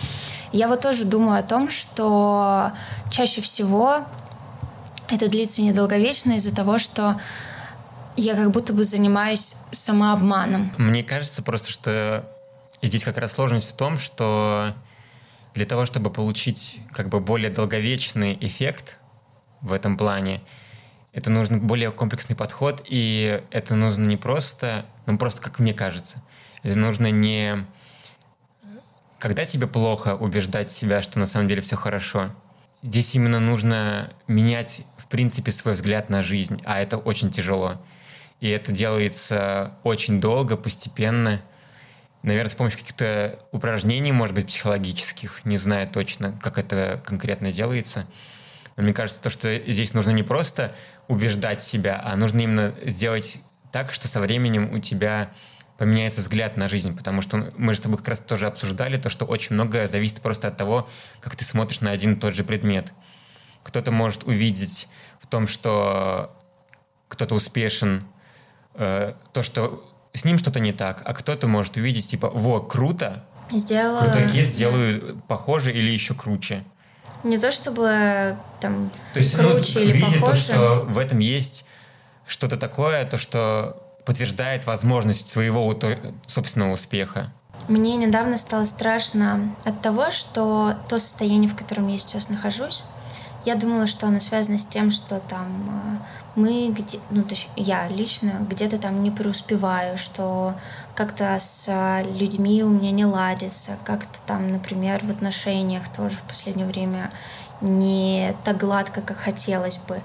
Я 0.53 0.69
вот 0.69 0.79
тоже 0.79 1.03
думаю 1.03 1.41
о 1.41 1.43
том, 1.43 1.69
что 1.69 2.71
чаще 3.11 3.41
всего 3.41 4.05
это 5.09 5.27
длится 5.27 5.61
недолговечно 5.61 6.31
из-за 6.31 6.55
того, 6.55 6.77
что 6.79 7.19
я 8.15 8.35
как 8.35 8.51
будто 8.51 8.73
бы 8.73 8.83
занимаюсь 8.83 9.55
самообманом. 9.71 10.71
Мне 10.77 11.03
кажется 11.03 11.41
просто, 11.41 11.71
что 11.71 12.29
здесь 12.81 13.03
как 13.03 13.17
раз 13.17 13.33
сложность 13.33 13.69
в 13.69 13.73
том, 13.73 13.97
что 13.97 14.73
для 15.53 15.65
того, 15.65 15.85
чтобы 15.85 16.09
получить 16.09 16.79
как 16.91 17.09
бы 17.09 17.19
более 17.19 17.49
долговечный 17.49 18.37
эффект 18.41 18.97
в 19.61 19.71
этом 19.71 19.97
плане, 19.97 20.41
это 21.11 21.29
нужен 21.29 21.59
более 21.59 21.91
комплексный 21.91 22.35
подход, 22.35 22.83
и 22.87 23.43
это 23.51 23.75
нужно 23.75 24.05
не 24.05 24.17
просто, 24.17 24.85
ну 25.05 25.17
просто 25.17 25.41
как 25.41 25.59
мне 25.59 25.73
кажется, 25.73 26.23
это 26.63 26.77
нужно 26.77 27.11
не 27.11 27.65
когда 29.23 29.45
тебе 29.45 29.67
плохо 29.67 30.17
убеждать 30.17 30.69
себя, 30.69 31.01
что 31.01 31.17
на 31.17 31.25
самом 31.25 31.47
деле 31.47 31.61
все 31.61 31.77
хорошо. 31.77 32.31
Здесь 32.81 33.15
именно 33.15 33.39
нужно 33.39 34.11
менять, 34.27 34.81
в 34.97 35.05
принципе, 35.05 35.53
свой 35.53 35.75
взгляд 35.75 36.09
на 36.09 36.21
жизнь, 36.21 36.61
а 36.65 36.81
это 36.81 36.97
очень 36.97 37.31
тяжело. 37.31 37.81
И 38.43 38.49
это 38.49 38.73
делается 38.73 39.77
очень 39.83 40.19
долго, 40.19 40.57
постепенно. 40.57 41.41
Наверное, 42.23 42.49
с 42.49 42.55
помощью 42.55 42.79
каких-то 42.79 43.39
упражнений, 43.53 44.11
может 44.11 44.35
быть, 44.35 44.47
психологических. 44.47 45.45
Не 45.45 45.55
знаю 45.55 45.87
точно, 45.87 46.37
как 46.43 46.57
это 46.57 47.01
конкретно 47.05 47.53
делается. 47.53 48.05
Но 48.75 48.83
мне 48.83 48.93
кажется, 48.93 49.21
то, 49.21 49.29
что 49.29 49.55
здесь 49.65 49.93
нужно 49.93 50.09
не 50.09 50.23
просто 50.23 50.75
убеждать 51.07 51.63
себя, 51.63 52.01
а 52.03 52.17
нужно 52.17 52.41
именно 52.41 52.75
сделать 52.83 53.37
так, 53.71 53.93
что 53.93 54.09
со 54.09 54.19
временем 54.19 54.73
у 54.73 54.79
тебя 54.79 55.31
поменяется 55.77 56.19
взгляд 56.19 56.57
на 56.57 56.67
жизнь, 56.67 56.97
потому 56.97 57.21
что 57.21 57.49
мы 57.55 57.71
же 57.71 57.79
с 57.79 57.81
тобой 57.81 57.97
как 57.97 58.09
раз 58.09 58.19
тоже 58.19 58.47
обсуждали 58.47 58.97
то, 58.97 59.07
что 59.07 59.23
очень 59.23 59.53
многое 59.53 59.87
зависит 59.87 60.19
просто 60.19 60.49
от 60.49 60.57
того, 60.57 60.89
как 61.21 61.37
ты 61.37 61.45
смотришь 61.45 61.79
на 61.79 61.91
один 61.91 62.15
и 62.15 62.19
тот 62.19 62.33
же 62.33 62.43
предмет. 62.43 62.91
Кто-то 63.63 63.91
может 63.91 64.25
увидеть 64.25 64.89
в 65.21 65.27
том, 65.27 65.47
что 65.47 66.37
кто-то 67.07 67.35
успешен, 67.35 68.05
э, 68.75 69.13
то, 69.31 69.43
что 69.43 69.83
с 70.13 70.25
ним 70.25 70.37
что-то 70.37 70.59
не 70.59 70.73
так, 70.73 71.01
а 71.05 71.13
кто-то 71.13 71.47
может 71.47 71.77
увидеть, 71.77 72.09
типа, 72.09 72.29
во, 72.29 72.61
круто, 72.61 73.25
Сделала... 73.51 73.99
крутой 73.99 74.29
кейс, 74.29 74.47
сделаю 74.47 75.21
похоже 75.27 75.71
или 75.71 75.91
еще 75.91 76.13
круче. 76.13 76.63
Не 77.23 77.37
то 77.37 77.51
чтобы 77.51 78.37
там 78.59 78.91
то 79.13 79.19
есть, 79.19 79.37
ну, 79.37 79.51
круче 79.51 79.73
ну, 79.75 79.81
или 79.81 79.93
видит 79.93 80.19
похоже. 80.19 80.47
то, 80.47 80.53
что 80.53 80.85
в 80.87 80.97
этом 80.97 81.19
есть 81.19 81.65
что-то 82.27 82.57
такое, 82.57 83.05
то, 83.05 83.17
что 83.17 83.81
подтверждает 84.05 84.65
возможность 84.65 85.31
своего 85.31 85.73
собственного 86.27 86.73
успеха. 86.73 87.31
Мне 87.69 87.95
недавно 87.95 88.37
стало 88.37 88.65
страшно 88.65 89.55
от 89.63 89.81
того, 89.81 90.11
что 90.11 90.75
то 90.89 90.99
состояние, 90.99 91.49
в 91.49 91.55
котором 91.55 91.87
я 91.87 91.97
сейчас 91.97 92.27
нахожусь, 92.27 92.83
я 93.45 93.55
думала, 93.55 93.87
что 93.87 94.07
оно 94.07 94.19
связано 94.19 94.57
с 94.57 94.65
тем, 94.65 94.91
что 94.91 95.19
там 95.19 95.99
э, 96.01 96.22
мы 96.35 96.69
где, 96.69 96.99
ну, 97.11 97.23
точнее, 97.23 97.51
я 97.55 97.87
лично 97.87 98.45
где-то 98.49 98.77
там 98.79 99.03
не 99.03 99.11
преуспеваю, 99.11 99.97
что 99.97 100.55
как-то 100.95 101.37
с 101.39 101.65
а, 101.67 102.01
людьми 102.03 102.63
у 102.63 102.69
меня 102.69 102.91
не 102.91 103.05
ладится, 103.05 103.77
как-то 103.83 104.19
там, 104.25 104.51
например, 104.51 105.05
в 105.05 105.11
отношениях 105.11 105.83
тоже 105.95 106.17
в 106.17 106.23
последнее 106.23 106.65
время 106.65 107.11
не 107.61 108.35
так 108.43 108.57
гладко, 108.57 109.01
как 109.01 109.17
хотелось 109.17 109.77
бы. 109.77 110.01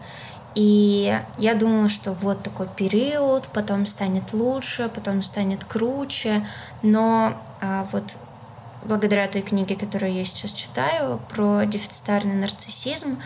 И 0.54 1.18
я 1.38 1.54
думала, 1.54 1.88
что 1.88 2.12
вот 2.12 2.42
такой 2.42 2.66
период, 2.66 3.48
потом 3.48 3.86
станет 3.86 4.32
лучше, 4.32 4.90
потом 4.94 5.22
станет 5.22 5.64
круче, 5.64 6.46
но 6.82 7.34
а, 7.60 7.86
вот 7.92 8.16
благодаря 8.84 9.28
той 9.28 9.42
книге, 9.42 9.76
которую 9.76 10.12
я 10.12 10.24
сейчас 10.24 10.52
читаю 10.52 11.20
про 11.28 11.64
дефицитарный 11.64 12.34
нарциссизм, 12.34 13.18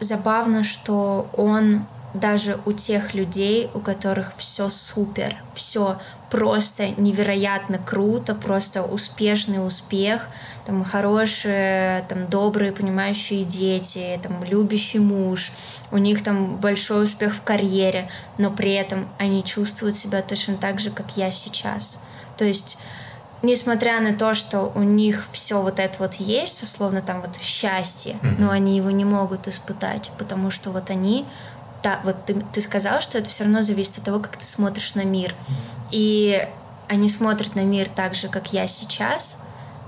забавно, 0.00 0.64
что 0.64 1.28
он 1.36 1.86
даже 2.14 2.58
у 2.66 2.72
тех 2.72 3.14
людей, 3.14 3.70
у 3.74 3.78
которых 3.78 4.32
все 4.36 4.68
супер, 4.68 5.36
все 5.54 5.98
просто 6.30 6.88
невероятно 6.90 7.78
круто, 7.78 8.34
просто 8.34 8.82
успешный 8.82 9.64
успех, 9.64 10.28
там 10.64 10.84
хорошие, 10.84 12.04
там 12.08 12.28
добрые, 12.28 12.72
понимающие 12.72 13.44
дети, 13.44 14.18
там 14.22 14.44
любящий 14.44 14.98
муж, 14.98 15.52
у 15.90 15.98
них 15.98 16.22
там 16.22 16.56
большой 16.56 17.04
успех 17.04 17.34
в 17.34 17.42
карьере, 17.42 18.08
но 18.38 18.50
при 18.50 18.72
этом 18.72 19.08
они 19.18 19.44
чувствуют 19.44 19.96
себя 19.96 20.22
точно 20.22 20.56
так 20.56 20.80
же, 20.80 20.90
как 20.90 21.16
я 21.16 21.32
сейчас. 21.32 21.98
То 22.36 22.44
есть 22.44 22.78
несмотря 23.42 24.00
на 24.00 24.14
то, 24.14 24.34
что 24.34 24.72
у 24.74 24.82
них 24.82 25.26
все 25.32 25.60
вот 25.60 25.78
это 25.78 25.98
вот 25.98 26.14
есть, 26.14 26.62
условно 26.62 27.00
там 27.02 27.20
вот 27.22 27.36
счастье, 27.40 28.16
mm-hmm. 28.22 28.34
но 28.38 28.50
они 28.50 28.76
его 28.76 28.90
не 28.90 29.04
могут 29.04 29.48
испытать, 29.48 30.10
потому 30.18 30.50
что 30.50 30.70
вот 30.70 30.90
они 30.90 31.24
да, 31.82 32.00
вот 32.04 32.24
ты, 32.26 32.34
ты 32.52 32.60
сказал, 32.60 33.00
что 33.00 33.18
это 33.18 33.28
все 33.28 33.44
равно 33.44 33.62
зависит 33.62 33.98
от 33.98 34.04
того, 34.04 34.20
как 34.20 34.36
ты 34.36 34.46
смотришь 34.46 34.94
на 34.94 35.04
мир. 35.04 35.34
И 35.90 36.46
они 36.88 37.08
смотрят 37.08 37.54
на 37.54 37.60
мир 37.60 37.88
так 37.88 38.14
же, 38.14 38.28
как 38.28 38.52
я 38.52 38.66
сейчас, 38.66 39.38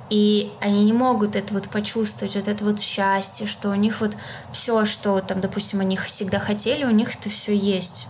и 0.08 0.52
они 0.60 0.84
не 0.84 0.92
могут 0.92 1.36
это 1.36 1.54
вот 1.54 1.68
почувствовать, 1.68 2.34
вот 2.34 2.48
это 2.48 2.64
вот 2.64 2.80
счастье, 2.80 3.46
что 3.46 3.70
у 3.70 3.74
них 3.74 4.00
вот 4.00 4.16
все, 4.52 4.84
что 4.84 5.20
там, 5.20 5.40
допустим, 5.40 5.80
они 5.80 5.96
всегда 5.96 6.38
хотели, 6.38 6.84
у 6.84 6.90
них 6.90 7.14
это 7.14 7.30
все 7.30 7.56
есть. 7.56 8.06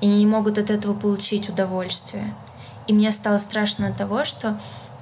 И 0.00 0.06
они 0.06 0.20
не 0.20 0.26
могут 0.26 0.58
от 0.58 0.70
этого 0.70 0.94
получить 0.94 1.48
удовольствие. 1.48 2.34
И 2.86 2.92
мне 2.92 3.10
стало 3.10 3.38
страшно 3.38 3.88
от 3.88 3.96
того, 3.96 4.24
что 4.24 4.58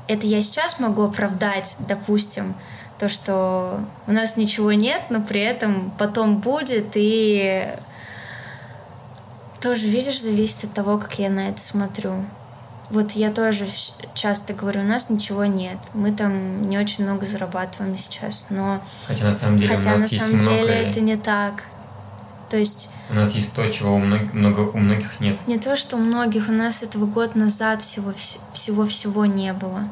это 0.08 0.26
я 0.26 0.42
сейчас 0.42 0.78
могу 0.80 1.02
оправдать, 1.02 1.76
допустим, 1.78 2.54
то, 2.98 3.08
что 3.08 3.80
у 4.06 4.12
нас 4.12 4.36
ничего 4.36 4.72
нет, 4.72 5.02
но 5.08 5.22
при 5.22 5.40
этом 5.40 5.92
потом 5.98 6.38
будет, 6.38 6.88
и 6.94 7.68
тоже, 9.60 9.86
видишь, 9.86 10.20
зависит 10.20 10.64
от 10.64 10.72
того, 10.72 10.98
как 10.98 11.18
я 11.18 11.30
на 11.30 11.48
это 11.48 11.60
смотрю. 11.60 12.24
Вот 12.90 13.12
я 13.12 13.30
тоже 13.30 13.66
часто 14.14 14.52
говорю, 14.52 14.80
у 14.80 14.84
нас 14.84 15.10
ничего 15.10 15.44
нет. 15.44 15.78
Мы 15.94 16.12
там 16.12 16.68
не 16.68 16.76
очень 16.76 17.04
много 17.04 17.24
зарабатываем 17.24 17.96
сейчас, 17.96 18.46
но... 18.50 18.80
Хотя 19.06 19.26
на 19.26 19.32
самом 19.32 19.58
деле 19.58 19.76
Хотя 19.76 19.94
у 19.94 19.98
нас 19.98 20.12
на 20.12 20.18
самом 20.18 20.34
есть 20.34 20.48
деле 20.48 20.56
много... 20.56 20.72
это 20.72 21.00
не 21.00 21.16
так. 21.16 21.62
То 22.48 22.56
есть... 22.56 22.88
У 23.08 23.14
нас 23.14 23.32
есть 23.32 23.52
то, 23.52 23.68
чего 23.70 23.94
у 23.94 23.98
многих, 23.98 24.34
много, 24.34 24.60
у 24.60 24.78
многих 24.78 25.20
нет. 25.20 25.38
Не 25.46 25.58
то, 25.58 25.76
что 25.76 25.96
у 25.96 26.00
многих, 26.00 26.48
у 26.48 26.52
нас 26.52 26.82
этого 26.82 27.06
год 27.06 27.36
назад 27.36 27.82
всего 27.82 28.12
всего-всего 28.52 29.24
не 29.26 29.52
было. 29.52 29.88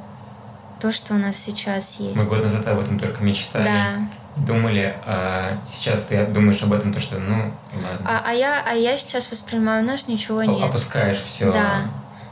То, 0.80 0.90
что 0.90 1.14
у 1.14 1.18
нас 1.18 1.36
сейчас 1.36 2.00
есть. 2.00 2.16
Мы 2.16 2.24
год 2.24 2.42
назад 2.42 2.66
об 2.66 2.80
этом 2.80 2.98
только 2.98 3.22
мечтали. 3.22 3.64
Да 3.64 4.08
думали, 4.46 4.96
а 5.04 5.58
сейчас 5.64 6.02
ты 6.02 6.26
думаешь 6.26 6.62
об 6.62 6.72
этом, 6.72 6.92
то 6.92 7.00
что, 7.00 7.18
ну, 7.18 7.52
ладно. 7.74 8.00
А, 8.04 8.22
а, 8.26 8.32
я, 8.32 8.62
а 8.66 8.74
я 8.74 8.96
сейчас 8.96 9.30
воспринимаю, 9.30 9.84
у 9.84 9.86
нас 9.86 10.08
ничего 10.08 10.42
нет. 10.42 10.62
Опускаешь 10.62 11.20
все. 11.20 11.52
Да. 11.52 11.82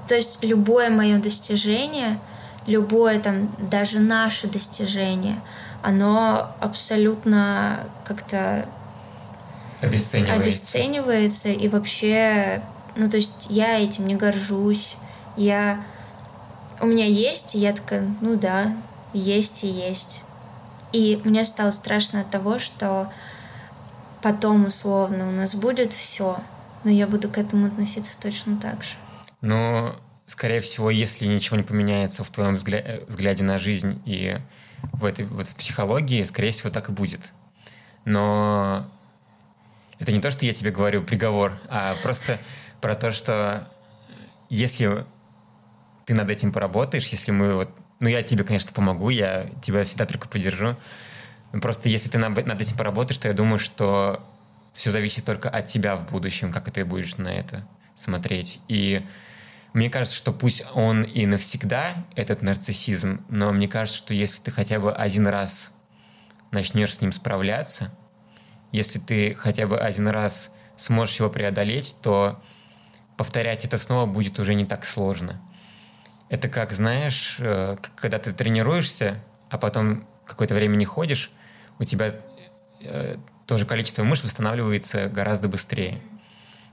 То 0.09 0.15
есть 0.15 0.43
любое 0.43 0.91
мое 0.91 1.19
достижение, 1.19 2.19
любое 2.67 3.21
там, 3.21 3.51
даже 3.59 3.99
наше 3.99 4.47
достижение, 4.47 5.41
оно 5.83 6.55
абсолютно 6.61 7.81
как-то 8.05 8.67
обесценивается. 9.81 10.43
обесценивается 10.43 11.49
и 11.49 11.69
вообще, 11.69 12.63
ну 12.97 13.11
то 13.11 13.17
есть 13.17 13.47
я 13.49 13.79
этим 13.79 14.07
не 14.07 14.15
горжусь, 14.15 14.97
я 15.37 15.85
у 16.81 16.87
меня 16.87 17.07
есть, 17.07 17.55
и 17.55 17.59
я 17.59 17.73
такая, 17.73 18.09
ну 18.21 18.37
да, 18.37 18.73
есть 19.13 19.65
и 19.65 19.69
есть. 19.69 20.23
И 20.97 21.21
мне 21.25 21.45
стало 21.45 21.73
страшно 21.73 22.23
от 22.23 22.31
того, 22.31 22.59
что 22.59 23.13
потом 24.23 24.65
условно 24.65 25.29
у 25.29 25.31
нас 25.31 25.55
будет 25.55 25.93
все, 25.93 26.39
но 26.85 26.91
я 26.91 27.07
буду 27.07 27.29
к 27.29 27.37
этому 27.37 27.67
относиться 27.67 28.19
точно 28.19 28.57
так 28.57 28.83
же. 28.83 28.95
Но, 29.43 29.95
скорее 30.25 30.61
всего, 30.61 30.91
если 30.91 31.27
ничего 31.27 31.59
не 31.59 31.65
поменяется 31.65 32.25
в 32.25 32.31
твоем 32.31 32.55
взгля- 32.55 33.05
взгляде 33.09 33.45
на 33.45 33.59
жизнь 33.59 34.01
и 34.07 34.39
в 34.95 35.05
этой 35.05 35.27
вот 35.27 35.47
в 35.47 35.55
психологии, 35.57 36.25
скорее 36.25 36.53
всего, 36.53 36.71
так 36.71 36.89
и 36.89 36.93
будет. 36.93 37.35
Но 38.07 38.91
это 39.99 40.13
не 40.13 40.23
то, 40.23 40.31
что 40.31 40.47
я 40.47 40.55
тебе 40.55 40.71
говорю 40.71 41.03
приговор, 41.03 41.61
а 41.69 41.95
просто 42.03 42.39
про 42.81 42.95
то, 42.95 43.13
что 43.13 43.69
если 44.49 45.05
ты 46.07 46.15
над 46.15 46.31
этим 46.31 46.55
поработаешь, 46.55 47.09
если 47.09 47.33
мы 47.33 47.53
вот... 47.53 47.69
Ну, 48.01 48.09
я 48.09 48.23
тебе, 48.23 48.45
конечно, 48.45 48.73
помогу, 48.73 49.09
я 49.11 49.49
тебя 49.63 49.85
всегда 49.85 50.07
только 50.07 50.29
поддержу. 50.29 50.77
Но 51.53 51.61
просто 51.61 51.89
если 51.89 52.11
ты 52.11 52.19
над 52.19 52.61
этим 52.61 52.77
поработаешь, 52.77 53.19
то 53.19 53.29
я 53.29 53.35
думаю, 53.35 53.59
что 53.59 54.27
все 54.75 54.91
зависит 54.91 55.25
только 55.25 55.49
от 55.49 55.67
тебя 55.67 55.97
в 55.97 56.11
будущем, 56.11 56.53
как 56.53 56.71
ты 56.71 56.85
будешь 56.85 57.17
на 57.17 57.29
это 57.29 57.67
смотреть. 57.95 58.61
И 58.69 59.03
мне 59.73 59.89
кажется, 59.89 60.17
что 60.17 60.33
пусть 60.33 60.65
он 60.75 61.03
и 61.03 61.25
навсегда, 61.27 62.05
этот 62.15 62.43
нарциссизм, 62.43 63.25
но 63.29 63.53
мне 63.53 63.69
кажется, 63.69 63.99
что 63.99 64.15
если 64.15 64.41
ты 64.43 64.51
хотя 64.51 64.79
бы 64.79 64.93
один 64.93 65.27
раз 65.27 65.73
начнешь 66.51 66.95
с 66.95 67.01
ним 67.01 67.13
справляться, 67.13 67.95
если 68.73 68.99
ты 68.99 69.35
хотя 69.35 69.67
бы 69.67 69.79
один 69.79 70.09
раз 70.09 70.51
сможешь 70.77 71.19
его 71.21 71.31
преодолеть, 71.31 71.97
то 72.03 72.43
повторять 73.17 73.65
это 73.65 73.79
снова 73.79 74.05
будет 74.05 74.39
уже 74.39 74.55
не 74.55 74.67
так 74.67 74.85
сложно. 74.85 75.41
Это 76.29 76.49
как, 76.49 76.73
знаешь, 76.73 77.37
э, 77.39 77.77
когда 77.95 78.19
ты 78.19 78.33
тренируешься, 78.33 79.23
а 79.49 79.59
потом 79.59 80.07
какое-то 80.25 80.55
время 80.55 80.77
не 80.77 80.85
ходишь, 80.85 81.31
у 81.79 81.85
тебя 81.85 82.15
э, 82.81 83.17
тоже 83.47 83.65
количество 83.67 84.03
мышц 84.03 84.25
восстанавливается 84.25 85.09
гораздо 85.09 85.49
быстрее. 85.49 86.01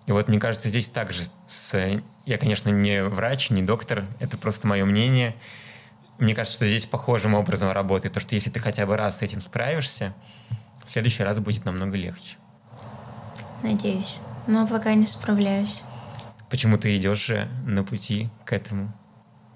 И 0.06 0.12
вот 0.12 0.28
мне 0.28 0.40
кажется, 0.40 0.70
здесь 0.70 0.90
также 0.90 1.24
с... 1.48 2.02
Я, 2.26 2.38
конечно, 2.38 2.70
не 2.70 3.04
врач, 3.04 3.52
не 3.52 3.62
доктор, 3.62 4.06
это 4.20 4.38
просто 4.38 4.68
мое 4.68 4.86
мнение. 4.86 5.36
Мне 6.18 6.36
кажется, 6.36 6.58
что 6.58 6.66
здесь 6.66 6.86
похожим 6.86 7.34
образом 7.34 7.72
работает. 7.72 8.14
То, 8.14 8.20
что 8.20 8.36
если 8.36 8.50
ты 8.50 8.60
хотя 8.60 8.86
бы 8.86 8.98
раз 8.98 9.20
с 9.20 9.22
этим 9.22 9.40
справишься, 9.42 10.14
в 10.84 10.90
следующий 10.90 11.24
раз 11.24 11.40
будет 11.40 11.64
намного 11.66 11.96
легче. 11.96 12.38
Надеюсь. 13.62 14.20
Но 14.48 14.68
пока 14.68 14.94
не 14.94 15.08
справляюсь. 15.08 15.84
Почему 16.50 16.78
ты 16.78 16.96
идешь 16.98 17.26
же 17.26 17.48
на 17.66 17.84
пути 17.84 18.30
к 18.46 18.52
этому, 18.52 18.94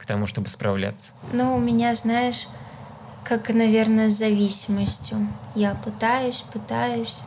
тому, 0.08 0.26
чтобы 0.26 0.50
справляться? 0.50 1.12
Ну, 1.34 1.56
у 1.56 1.60
меня, 1.60 1.94
знаешь, 1.94 2.48
как, 3.24 3.50
наверное, 3.50 4.10
с 4.10 4.14
зависимостью. 4.14 5.28
Я 5.54 5.76
пытаюсь, 5.76 6.44
пытаюсь, 6.54 7.20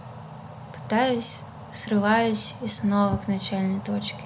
пытаюсь, 0.72 1.36
срываюсь 1.72 2.54
и 2.62 2.66
снова 2.66 3.18
к 3.18 3.28
начальной 3.28 3.80
точке. 3.80 4.24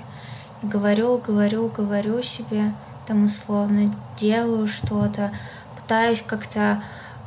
И 0.63 0.67
говорю, 0.67 1.19
говорю, 1.19 1.69
говорю 1.69 2.23
себе, 2.23 2.73
там 3.07 3.27
условно, 3.27 3.93
делаю 4.17 4.69
что-то, 4.69 5.33
пытаюсь 5.81 6.23
как-то 6.27 6.83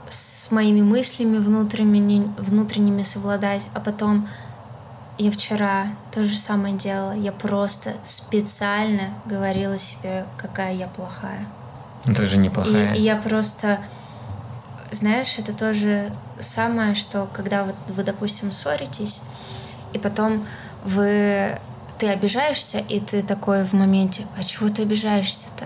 с 0.10 0.50
моими 0.50 0.82
мыслями 0.82 1.38
внутренними, 1.38 2.34
внутренними 2.38 3.04
совладать, 3.04 3.68
а 3.74 3.80
потом 3.80 4.28
я 5.18 5.32
вчера 5.32 5.88
то 6.12 6.24
же 6.24 6.38
самое 6.38 6.76
делала. 6.76 7.14
Я 7.14 7.32
просто 7.32 7.94
специально 8.04 9.14
говорила 9.26 9.78
себе, 9.78 10.26
какая 10.38 10.74
я 10.74 10.88
плохая. 10.88 11.46
Это 12.06 12.26
же 12.26 12.38
неплохая. 12.38 12.94
И, 12.94 13.00
и 13.00 13.02
я 13.02 13.16
просто, 13.16 13.80
знаешь, 14.92 15.36
это 15.38 15.54
тоже 15.54 16.12
самое, 16.40 16.96
что 16.96 17.28
когда 17.34 17.64
вы, 17.64 17.74
вы 17.88 18.04
допустим, 18.04 18.52
ссоритесь, 18.52 19.22
и 19.94 19.98
потом 19.98 20.46
вы 20.84 21.58
ты 21.98 22.10
обижаешься, 22.10 22.80
и 22.80 23.00
ты 23.00 23.24
такой 23.24 23.66
в 23.66 23.74
моменте, 23.74 24.28
а 24.38 24.44
чего 24.44 24.70
ты 24.70 24.84
обижаешься-то? 24.84 25.66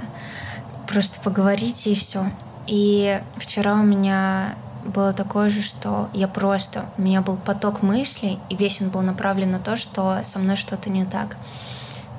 Просто 0.88 1.20
поговорите 1.20 1.92
и 1.92 1.96
все. 1.96 2.32
И 2.68 3.20
вчера 3.38 3.74
у 3.74 3.84
меня 3.84 4.56
было 4.86 5.13
такое 5.13 5.50
же, 5.50 5.62
что 5.62 6.10
я 6.13 6.28
просто... 6.28 6.86
У 6.98 7.02
меня 7.02 7.22
был 7.22 7.38
поток 7.38 7.82
мыслей, 7.82 8.39
и 8.50 8.56
весь 8.56 8.82
он 8.82 8.89
был 8.89 9.02
направлен 9.02 9.52
на 9.52 9.60
то, 9.60 9.76
что 9.76 10.20
со 10.24 10.39
мной 10.39 10.56
что-то 10.56 10.89
не 10.89 11.06
так. 11.06 11.38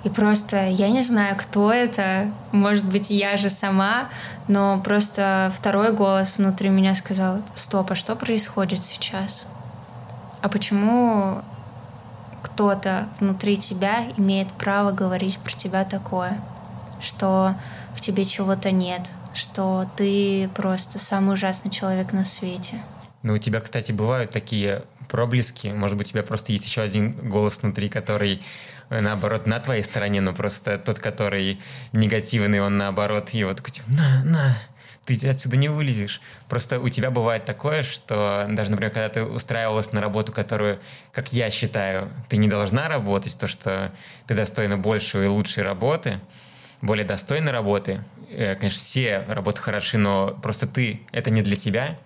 И 0.04 0.08
просто 0.08 0.66
я 0.66 0.88
не 0.88 1.02
знаю, 1.02 1.36
кто 1.36 1.72
это, 1.72 2.30
может 2.50 2.84
быть, 2.84 3.10
я 3.10 3.36
же 3.36 3.50
сама, 3.50 4.08
но 4.48 4.80
просто 4.80 5.52
второй 5.54 5.92
голос 5.92 6.38
внутри 6.38 6.70
меня 6.70 6.94
сказал, 6.94 7.42
стоп, 7.54 7.92
а 7.92 7.94
что 7.94 8.16
происходит 8.16 8.80
сейчас? 8.80 9.44
А 10.40 10.48
почему 10.48 11.42
кто-то 12.42 13.06
внутри 13.20 13.56
тебя 13.56 14.08
имеет 14.16 14.52
право 14.52 14.90
говорить 14.90 15.38
про 15.38 15.52
тебя 15.52 15.84
такое, 15.84 16.40
что 17.00 17.54
в 17.94 18.00
тебе 18.00 18.24
чего-то 18.24 18.72
нет, 18.72 19.12
что 19.34 19.88
ты 19.96 20.48
просто 20.54 20.98
самый 20.98 21.34
ужасный 21.34 21.70
человек 21.70 22.12
на 22.12 22.24
свете. 22.24 22.82
Ну, 23.22 23.34
у 23.34 23.38
тебя, 23.38 23.60
кстати, 23.60 23.92
бывают 23.92 24.30
такие 24.30 24.82
проблески. 25.08 25.68
Может 25.68 25.96
быть, 25.96 26.08
у 26.08 26.10
тебя 26.10 26.22
просто 26.22 26.52
есть 26.52 26.64
еще 26.64 26.80
один 26.80 27.12
голос 27.12 27.58
внутри, 27.62 27.88
который 27.88 28.42
э, 28.90 29.00
наоборот 29.00 29.46
на 29.46 29.60
твоей 29.60 29.82
стороне, 29.82 30.20
но 30.20 30.32
просто 30.32 30.78
тот, 30.78 30.98
который 30.98 31.60
негативный, 31.92 32.60
он 32.60 32.78
наоборот 32.78 33.30
его 33.30 33.52
такой, 33.54 33.72
типа, 33.72 33.90
на, 33.90 34.24
на, 34.24 34.56
ты 35.04 35.28
отсюда 35.28 35.56
не 35.56 35.68
вылезешь. 35.68 36.20
Просто 36.48 36.78
у 36.80 36.88
тебя 36.88 37.10
бывает 37.10 37.44
такое, 37.44 37.82
что 37.82 38.46
даже, 38.50 38.70
например, 38.70 38.92
когда 38.92 39.08
ты 39.08 39.24
устраивалась 39.24 39.92
на 39.92 40.00
работу, 40.00 40.32
которую, 40.32 40.80
как 41.12 41.32
я 41.32 41.50
считаю, 41.50 42.10
ты 42.28 42.36
не 42.36 42.48
должна 42.48 42.88
работать, 42.88 43.36
то, 43.36 43.48
что 43.48 43.92
ты 44.26 44.34
достойна 44.34 44.78
большей 44.78 45.24
и 45.24 45.28
лучшей 45.28 45.64
работы, 45.64 46.20
более 46.82 47.06
достойной 47.06 47.52
работы, 47.52 48.02
Э, 48.34 48.54
конечно, 48.54 48.80
все 48.80 49.24
работы 49.28 49.60
хороши, 49.60 49.98
но 49.98 50.38
просто 50.42 50.66
ты— 50.66 51.02
это 51.12 51.30
не 51.30 51.42
для 51.42 51.56
тебя. 51.56 51.98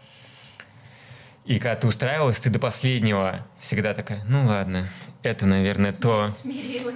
И 1.45 1.61
когда 1.61 1.77
ты 1.77 1.87
устраивалась, 1.87 2.41
ты 2.41 2.51
до 2.51 2.59
последнего 2.59 3.47
всегда 3.61 3.95
такая, 3.95 4.25
ну 4.29 4.45
ладно, 4.45 4.89
это, 5.23 5.47
наверное, 5.47 5.93
то, 5.93 6.29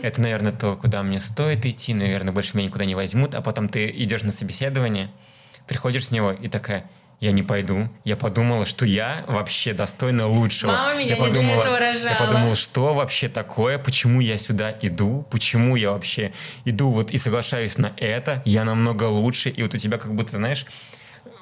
это, 0.03 0.21
наверное, 0.21 0.51
то, 0.51 0.77
куда 0.77 1.05
мне 1.05 1.21
стоит 1.21 1.64
идти, 1.64 1.95
наверное, 1.95 2.33
больше 2.33 2.57
меня 2.57 2.66
никуда 2.66 2.85
не 2.85 2.97
возьмут, 2.97 3.37
а 3.37 3.43
потом 3.43 3.69
ты 3.69 3.88
идешь 3.88 4.23
на 4.23 4.33
собеседование, 4.33 5.12
приходишь 5.69 6.07
с 6.07 6.11
него 6.11 6.33
и 6.33 6.49
такая, 6.49 6.90
я 7.20 7.33
не 7.33 7.42
пойду. 7.42 7.88
Я 8.04 8.16
подумала, 8.16 8.64
что 8.64 8.87
я 8.87 9.24
вообще 9.28 9.74
достойна 9.74 10.26
лучшего. 10.26 10.72
Мама 10.72 10.94
меня 10.94 11.11
я 11.11 11.14
не 11.16 11.20
подумала, 11.20 11.44
для 11.44 11.61
этого 11.61 11.78
рожала. 11.78 12.09
Я 12.09 12.16
подумала, 12.16 12.56
что 12.56 12.94
вообще 12.94 13.28
такое, 13.28 13.78
почему 13.78 14.20
я 14.20 14.38
сюда 14.38 14.74
иду, 14.80 15.26
почему 15.30 15.76
я 15.76 15.90
вообще 15.92 16.33
иду 16.64 16.90
вот 16.90 17.11
и 17.11 17.18
соглашаюсь 17.18 17.76
на 17.76 17.92
это, 17.98 18.42
я 18.46 18.64
намного 18.64 19.04
лучше, 19.04 19.50
и 19.50 19.62
вот 19.62 19.74
у 19.74 19.78
тебя 19.78 19.98
как 19.98 20.14
будто, 20.14 20.37
знаешь, 20.37 20.64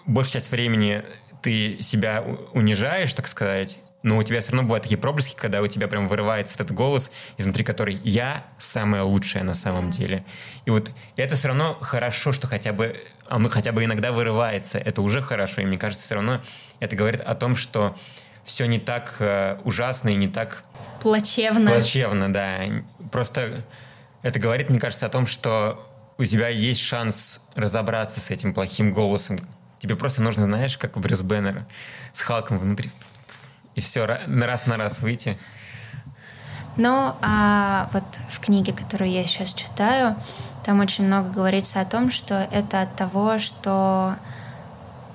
большая 0.05 0.35
часть 0.35 0.51
времени 0.51 1.05
ты 1.43 1.81
себя 1.81 2.25
унижаешь, 2.53 3.15
так 3.15 3.29
сказать, 3.29 3.79
но 4.03 4.17
у 4.17 4.23
тебя 4.23 4.41
все 4.41 4.53
равно 4.53 4.65
бывают 4.65 4.85
такие 4.85 4.99
проблески, 4.99 5.35
когда 5.37 5.61
у 5.61 5.67
тебя 5.67 5.89
прям 5.89 6.09
вырывается 6.09 6.55
этот 6.55 6.73
голос, 6.73 7.11
изнутри 7.37 7.65
который 7.65 8.01
«я 8.05 8.45
самая 8.59 9.03
лучшая 9.03 9.43
на 9.43 9.55
самом 9.55 9.91
деле». 9.91 10.25
И 10.67 10.71
вот 10.71 10.93
это 11.17 11.37
все 11.37 11.49
равно 11.49 11.77
хорошо, 11.81 12.33
что 12.33 12.47
хотя 12.47 12.73
бы 12.73 12.97
оно 13.29 13.49
хотя 13.49 13.73
бы 13.73 13.85
иногда 13.85 14.13
вырывается. 14.13 14.79
Это 14.79 15.03
уже 15.03 15.23
хорошо, 15.23 15.63
и 15.63 15.67
мне 15.67 15.79
кажется, 15.79 16.05
все 16.05 16.15
равно 16.15 16.41
это 16.81 16.97
говорит 16.97 17.21
о 17.21 17.35
том, 17.35 17.57
что 17.57 17.97
все 18.45 18.67
не 18.67 18.79
так 18.79 19.17
э, 19.21 19.59
ужасно 19.65 20.09
и 20.09 20.17
не 20.17 20.29
так... 20.29 20.65
Плачевно. 21.01 21.71
Плачевно, 21.71 22.33
да. 22.33 22.59
Просто 23.13 23.63
это 24.23 24.39
говорит, 24.39 24.71
мне 24.71 24.81
кажется, 24.81 25.07
о 25.07 25.11
том, 25.11 25.27
что 25.27 25.85
у 26.17 26.25
тебя 26.25 26.49
есть 26.49 26.81
шанс 26.81 27.41
разобраться 27.55 28.21
с 28.21 28.31
этим 28.31 28.55
плохим 28.55 28.93
голосом. 28.93 29.39
Тебе 29.79 29.95
просто 29.95 30.23
нужно, 30.23 30.45
знаешь, 30.45 30.77
как 30.77 30.97
у 30.97 31.01
Брюс 31.01 31.21
Беннера, 31.21 31.67
с 32.13 32.23
Халком 32.23 32.59
внутри 32.59 32.91
и 33.79 33.81
все, 33.81 34.07
на 34.27 34.47
раз 34.47 34.67
на 34.67 34.77
раз 34.77 34.99
выйти. 34.99 35.39
Ну, 36.79 37.13
а 37.23 37.89
вот 37.93 38.05
в 38.29 38.39
книге, 38.39 38.73
которую 38.73 39.11
я 39.11 39.27
сейчас 39.27 39.53
читаю, 39.53 40.15
там 40.65 40.79
очень 40.79 41.07
много 41.07 41.29
говорится 41.29 41.81
о 41.81 41.85
том, 41.85 42.13
что 42.13 42.47
это 42.53 42.83
от 42.83 42.95
того, 42.95 43.39
что 43.39 44.15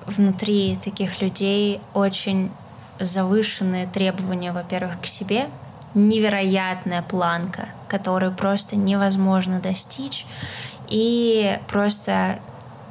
внутри 0.06 0.76
таких 0.76 1.22
людей 1.22 1.80
очень 1.94 2.52
завышенные 3.00 3.86
требования, 3.86 4.52
во-первых, 4.52 5.00
к 5.00 5.06
себе, 5.06 5.48
невероятная 5.94 7.00
планка, 7.00 7.68
которую 7.88 8.32
просто 8.32 8.76
невозможно 8.76 9.58
достичь, 9.58 10.26
и 10.88 11.58
просто 11.66 12.38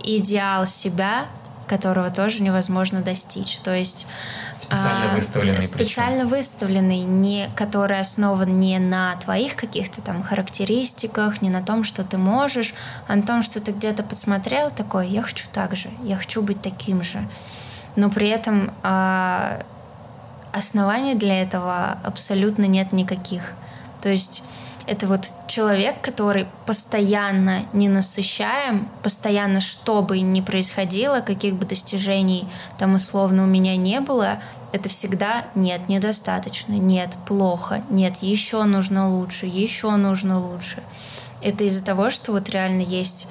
идеал 0.04 0.66
себя, 0.66 1.28
которого 1.68 2.10
тоже 2.10 2.44
невозможно 2.44 3.02
достичь. 3.02 3.58
То 3.60 3.74
есть 3.74 4.06
Специально 4.56 5.12
а, 5.12 5.16
выставленный. 5.16 5.62
Специально 5.62 6.22
причем. 6.22 6.28
выставленный, 6.30 7.00
не, 7.00 7.50
который 7.56 8.00
основан 8.00 8.60
не 8.60 8.80
на 8.80 9.16
твоих 9.18 9.56
каких-то 9.56 10.02
там 10.02 10.24
характеристиках, 10.24 11.42
не 11.42 11.50
на 11.50 11.62
том, 11.62 11.84
что 11.84 12.04
ты 12.04 12.18
можешь, 12.18 12.74
а 13.08 13.16
на 13.16 13.24
том, 13.24 13.44
что 13.44 13.60
ты 13.60 13.72
где-то 13.72 14.04
подсмотрел 14.04 14.72
такой, 14.72 15.08
я 15.08 15.22
хочу 15.22 15.48
так 15.52 15.76
же, 15.76 15.90
я 16.04 16.18
хочу 16.18 16.42
быть 16.42 16.62
таким 16.62 17.04
же. 17.04 17.28
Но 17.96 18.10
при 18.10 18.30
этом 18.30 18.74
а, 18.84 19.64
оснований 20.52 21.16
для 21.16 21.42
этого 21.42 21.98
абсолютно 22.04 22.66
нет 22.66 22.92
никаких. 22.94 23.54
То 24.02 24.10
есть 24.10 24.44
это 24.86 25.08
вот 25.08 25.32
человек, 25.48 26.02
который 26.02 26.48
постоянно 26.66 27.62
не 27.74 27.88
насыщаем, 27.88 28.90
постоянно, 29.02 29.62
что 29.62 30.02
бы 30.02 30.20
ни 30.20 30.42
происходило, 30.42 31.22
каких 31.22 31.56
бы 31.56 31.66
достижений 31.66 32.48
там 32.78 32.96
условно 32.96 33.44
у 33.44 33.48
меня 33.48 33.78
не 33.78 34.02
было, 34.02 34.42
это 34.72 34.90
всегда 34.90 35.46
нет, 35.56 35.88
недостаточно, 35.88 36.74
нет, 36.74 37.16
плохо, 37.28 37.84
нет, 37.90 38.18
еще 38.18 38.64
нужно 38.64 39.10
лучше, 39.10 39.46
еще 39.46 39.92
нужно 39.96 40.40
лучше. 40.40 40.84
Это 41.42 41.64
из-за 41.66 41.84
того, 41.84 42.10
что 42.10 42.32
вот 42.32 42.50
реально 42.50 42.82
есть 42.82 43.28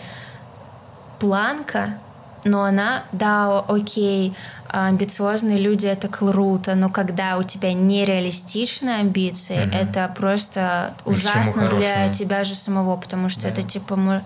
планка, 1.18 1.98
но 2.44 2.62
она, 2.62 3.04
да, 3.12 3.60
окей, 3.60 4.34
амбициозные 4.68 5.58
люди 5.58 5.86
это 5.86 6.08
круто, 6.08 6.74
но 6.74 6.88
когда 6.88 7.36
у 7.38 7.42
тебя 7.42 7.72
нереалистичные 7.72 8.96
амбиции, 8.96 9.56
mm 9.56 9.72
это 9.72 10.12
просто 10.14 10.94
ужасно 11.04 11.68
для 11.68 12.10
тебя 12.12 12.44
же 12.44 12.54
самого, 12.54 12.96
потому 12.96 13.28
что 13.28 13.42
да. 13.42 13.48
это 13.48 13.62
типа 13.62 14.22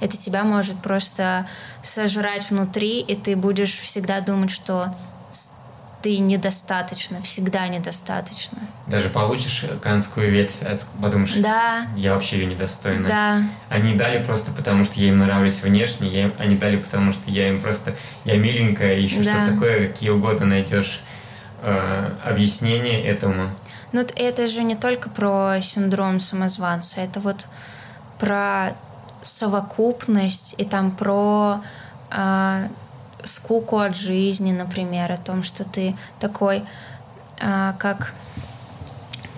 это 0.00 0.16
тебя 0.16 0.44
может 0.44 0.76
просто 0.76 1.46
сожрать 1.82 2.50
внутри, 2.50 3.00
и 3.00 3.14
ты 3.14 3.36
будешь 3.36 3.74
всегда 3.78 4.20
думать, 4.20 4.50
что 4.50 4.94
ты 6.06 6.18
недостаточно, 6.18 7.20
всегда 7.20 7.66
недостаточно. 7.66 8.58
Даже 8.86 9.08
получишь 9.08 9.64
канскую 9.82 10.30
ветвь, 10.30 10.54
а 10.62 10.78
подумаешь, 11.02 11.34
да. 11.34 11.88
я 11.96 12.14
вообще 12.14 12.38
ее 12.38 12.46
недостойна. 12.46 13.08
Да. 13.08 13.42
Они 13.68 13.94
дали 13.94 14.22
просто 14.22 14.52
потому, 14.52 14.84
что 14.84 15.00
я 15.00 15.08
им 15.08 15.18
нравлюсь 15.18 15.60
внешне, 15.60 16.08
я 16.08 16.30
они 16.38 16.54
дали 16.54 16.76
потому, 16.76 17.12
что 17.12 17.28
я 17.28 17.48
им 17.48 17.60
просто, 17.60 17.96
я 18.24 18.38
миленькая, 18.38 18.96
еще 18.96 19.20
да. 19.20 19.32
что 19.32 19.52
такое, 19.52 19.88
какие 19.88 20.10
угодно 20.10 20.46
найдешь 20.46 21.00
э, 21.62 22.10
объяснение 22.24 23.02
этому. 23.04 23.50
Ну, 23.90 24.06
это 24.14 24.46
же 24.46 24.62
не 24.62 24.76
только 24.76 25.10
про 25.10 25.60
синдром 25.60 26.20
самозванца, 26.20 27.00
это 27.00 27.18
вот 27.18 27.46
про 28.20 28.76
совокупность 29.22 30.54
и 30.56 30.64
там 30.64 30.92
про 30.92 31.64
э, 32.12 32.68
скуку 33.26 33.78
от 33.78 33.96
жизни, 33.96 34.52
например, 34.52 35.12
о 35.12 35.16
том, 35.16 35.42
что 35.42 35.64
ты 35.64 35.96
такой, 36.20 36.64
а, 37.40 37.74
как 37.78 38.12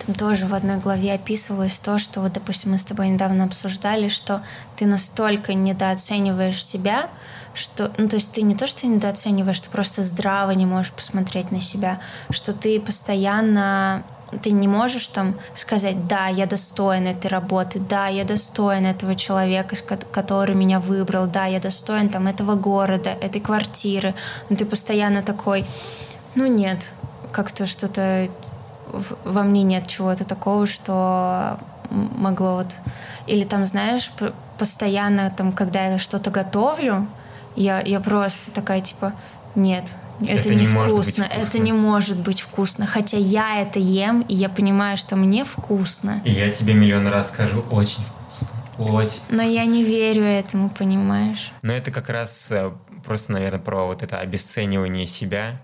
там 0.05 0.15
тоже 0.15 0.47
в 0.47 0.53
одной 0.53 0.77
главе 0.77 1.13
описывалось 1.13 1.77
то, 1.77 1.99
что 1.99 2.21
вот, 2.21 2.33
допустим, 2.33 2.71
мы 2.71 2.77
с 2.77 2.83
тобой 2.83 3.09
недавно 3.09 3.43
обсуждали, 3.43 4.07
что 4.07 4.41
ты 4.75 4.85
настолько 4.85 5.53
недооцениваешь 5.53 6.63
себя, 6.63 7.09
что, 7.53 7.91
ну, 7.97 8.07
то 8.07 8.15
есть 8.15 8.31
ты 8.31 8.41
не 8.41 8.55
то, 8.55 8.67
что 8.67 8.87
недооцениваешь, 8.87 9.59
ты 9.59 9.69
просто 9.69 10.01
здраво 10.01 10.51
не 10.51 10.65
можешь 10.65 10.93
посмотреть 10.93 11.51
на 11.51 11.61
себя, 11.61 11.99
что 12.29 12.53
ты 12.53 12.79
постоянно 12.79 14.03
ты 14.41 14.51
не 14.51 14.67
можешь 14.67 15.07
там 15.07 15.35
сказать, 15.53 16.07
да, 16.07 16.27
я 16.27 16.45
достоин 16.45 17.07
этой 17.07 17.27
работы, 17.27 17.79
да, 17.79 18.07
я 18.07 18.23
достоин 18.23 18.85
этого 18.85 19.15
человека, 19.15 19.75
который 20.11 20.55
меня 20.55 20.79
выбрал, 20.79 21.27
да, 21.27 21.45
я 21.45 21.59
достоин 21.59 22.09
там 22.09 22.27
этого 22.27 22.55
города, 22.55 23.09
этой 23.09 23.41
квартиры. 23.41 24.13
Но 24.49 24.55
ты 24.55 24.65
постоянно 24.65 25.21
такой, 25.21 25.65
ну 26.35 26.45
нет, 26.47 26.91
как-то 27.31 27.65
что-то 27.65 28.29
во 29.23 29.43
мне 29.43 29.63
нет 29.63 29.87
чего-то 29.87 30.25
такого, 30.25 30.65
что 30.65 31.59
могло 31.89 32.55
вот... 32.55 32.77
Или 33.27 33.43
там, 33.43 33.63
знаешь, 33.65 34.11
постоянно 34.57 35.29
там, 35.29 35.51
когда 35.51 35.85
я 35.85 35.99
что-то 35.99 36.31
готовлю, 36.31 37.07
я, 37.55 37.79
я 37.81 37.99
просто 37.99 38.51
такая, 38.51 38.81
типа, 38.81 39.13
нет, 39.53 39.85
это, 40.21 40.49
это 40.49 40.55
невкусно, 40.55 41.23
не 41.23 41.41
это 41.41 41.59
не 41.59 41.71
может 41.71 42.17
быть 42.17 42.41
вкусно. 42.41 42.85
Хотя 42.85 43.17
я 43.17 43.61
это 43.61 43.79
ем, 43.79 44.21
и 44.21 44.35
я 44.35 44.49
понимаю, 44.49 44.97
что 44.97 45.15
мне 45.15 45.45
вкусно. 45.45 46.21
И 46.25 46.31
я 46.31 46.49
тебе 46.49 46.73
миллион 46.73 47.07
раз 47.07 47.29
скажу, 47.29 47.63
очень 47.71 48.03
вкусно. 48.03 48.47
Очень. 48.77 49.21
Но 49.29 49.41
я 49.41 49.65
не 49.65 49.83
верю 49.83 50.23
этому, 50.23 50.69
понимаешь? 50.69 51.51
Но 51.61 51.73
это 51.73 51.91
как 51.91 52.09
раз 52.09 52.49
э, 52.51 52.71
просто, 53.03 53.33
наверное, 53.33 53.59
про 53.59 53.85
вот 53.85 54.03
это 54.03 54.19
обесценивание 54.19 55.05
себя. 55.05 55.61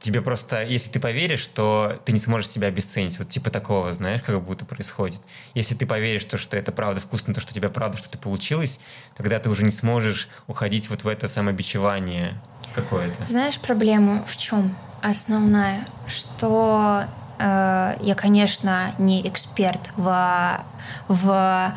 Тебе 0.00 0.22
просто, 0.22 0.64
если 0.64 0.88
ты 0.88 0.98
поверишь, 0.98 1.46
то 1.46 2.00
ты 2.06 2.12
не 2.12 2.18
сможешь 2.18 2.48
себя 2.48 2.68
обесценить. 2.68 3.18
Вот 3.18 3.28
типа 3.28 3.50
такого, 3.50 3.92
знаешь, 3.92 4.22
как 4.22 4.42
будто 4.42 4.64
происходит. 4.64 5.20
Если 5.52 5.74
ты 5.74 5.84
поверишь, 5.84 6.24
то, 6.24 6.38
что 6.38 6.56
это 6.56 6.72
правда 6.72 7.02
вкусно, 7.02 7.34
то, 7.34 7.40
что 7.42 7.52
у 7.52 7.54
тебя 7.54 7.68
правда 7.68 7.98
что-то 7.98 8.16
получилось, 8.16 8.80
тогда 9.14 9.38
ты 9.38 9.50
уже 9.50 9.62
не 9.62 9.72
сможешь 9.72 10.30
уходить 10.46 10.88
вот 10.88 11.04
в 11.04 11.08
это 11.08 11.28
самобичевание 11.28 12.32
какое-то. 12.74 13.26
Знаешь, 13.26 13.60
проблема 13.60 14.24
в 14.26 14.38
чем? 14.38 14.74
Основная, 15.02 15.84
что 16.06 17.04
э, 17.38 17.96
я, 18.00 18.14
конечно, 18.14 18.94
не 18.98 19.28
эксперт 19.28 19.90
в, 19.96 20.64
в 21.08 21.74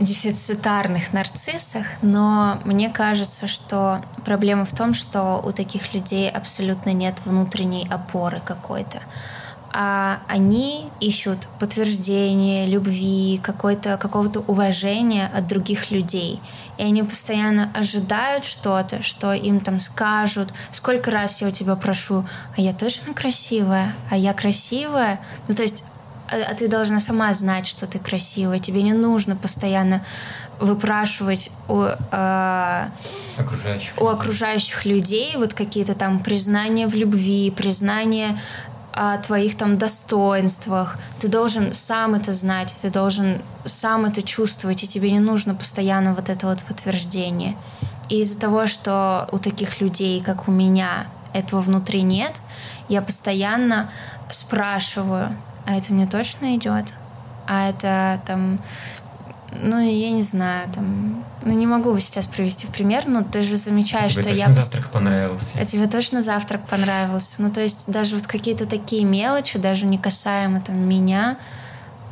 дефицитарных 0.00 1.12
нарциссах, 1.12 1.86
но 2.02 2.58
мне 2.64 2.90
кажется, 2.90 3.46
что 3.46 4.02
проблема 4.24 4.64
в 4.64 4.72
том, 4.72 4.94
что 4.94 5.42
у 5.44 5.52
таких 5.52 5.94
людей 5.94 6.30
абсолютно 6.30 6.90
нет 6.90 7.20
внутренней 7.24 7.86
опоры 7.90 8.40
какой-то 8.44 9.00
а 9.78 10.20
они 10.26 10.90
ищут 11.00 11.48
подтверждение 11.58 12.66
любви, 12.66 13.38
какой-то, 13.42 13.98
какого-то 13.98 14.40
уважения 14.40 15.30
от 15.34 15.46
других 15.46 15.90
людей. 15.90 16.40
И 16.78 16.82
они 16.82 17.02
постоянно 17.02 17.70
ожидают 17.74 18.46
что-то, 18.46 19.02
что 19.02 19.34
им 19.34 19.60
там 19.60 19.80
скажут. 19.80 20.48
Сколько 20.70 21.10
раз 21.10 21.42
я 21.42 21.48
у 21.48 21.50
тебя 21.50 21.76
прошу, 21.76 22.24
а 22.56 22.60
я 22.62 22.72
точно 22.72 23.12
красивая, 23.12 23.94
а 24.10 24.16
я 24.16 24.32
красивая. 24.32 25.20
Ну, 25.46 25.54
то 25.54 25.62
есть, 25.62 25.84
а, 26.28 26.50
а 26.50 26.54
ты 26.54 26.68
должна 26.68 27.00
сама 27.00 27.32
знать, 27.34 27.66
что 27.66 27.86
ты 27.86 27.98
красивая. 27.98 28.58
Тебе 28.58 28.82
не 28.82 28.92
нужно 28.92 29.36
постоянно 29.36 30.04
выпрашивать 30.58 31.50
у, 31.68 31.82
э, 31.82 32.88
окружающих 33.36 33.92
у 34.00 34.06
окружающих 34.06 34.86
людей 34.86 35.36
вот 35.36 35.52
какие-то 35.52 35.94
там 35.94 36.22
признания 36.22 36.86
в 36.86 36.94
любви, 36.94 37.50
признания 37.50 38.40
о 38.92 39.18
твоих 39.18 39.58
там 39.58 39.76
достоинствах. 39.76 40.96
Ты 41.20 41.28
должен 41.28 41.74
сам 41.74 42.14
это 42.14 42.32
знать, 42.32 42.74
ты 42.80 42.88
должен 42.88 43.42
сам 43.66 44.06
это 44.06 44.22
чувствовать, 44.22 44.82
и 44.82 44.88
тебе 44.88 45.10
не 45.10 45.20
нужно 45.20 45.54
постоянно 45.54 46.14
вот 46.14 46.30
это 46.30 46.46
вот 46.46 46.62
подтверждение. 46.62 47.56
И 48.08 48.20
из-за 48.20 48.38
того, 48.38 48.66
что 48.66 49.28
у 49.32 49.38
таких 49.38 49.82
людей, 49.82 50.22
как 50.22 50.48
у 50.48 50.50
меня, 50.50 51.08
этого 51.34 51.60
внутри 51.60 52.00
нет, 52.02 52.40
я 52.88 53.02
постоянно 53.02 53.90
спрашиваю, 54.30 55.36
а 55.66 55.76
это 55.76 55.92
мне 55.92 56.06
точно 56.06 56.56
идет? 56.56 56.86
А 57.46 57.68
это 57.68 58.20
там 58.26 58.60
ну, 59.62 59.80
я 59.80 60.10
не 60.10 60.22
знаю, 60.22 60.68
там, 60.72 61.24
ну, 61.42 61.54
не 61.54 61.66
могу 61.66 61.98
сейчас 61.98 62.26
привести 62.26 62.66
в 62.66 62.70
пример, 62.70 63.06
но 63.06 63.22
ты 63.22 63.42
же 63.42 63.56
замечаешь, 63.56 64.16
а 64.16 64.22
что 64.22 64.30
я... 64.30 64.52
завтрак 64.52 64.90
понравился. 64.90 65.58
А 65.58 65.64
тебе 65.64 65.86
точно 65.86 66.22
завтрак 66.22 66.66
понравился. 66.66 67.34
Ну, 67.38 67.50
то 67.50 67.60
есть 67.60 67.90
даже 67.90 68.16
вот 68.16 68.26
какие-то 68.26 68.66
такие 68.66 69.04
мелочи, 69.04 69.58
даже 69.58 69.86
не 69.86 69.98
касаемо 69.98 70.60
там 70.60 70.76
меня, 70.76 71.38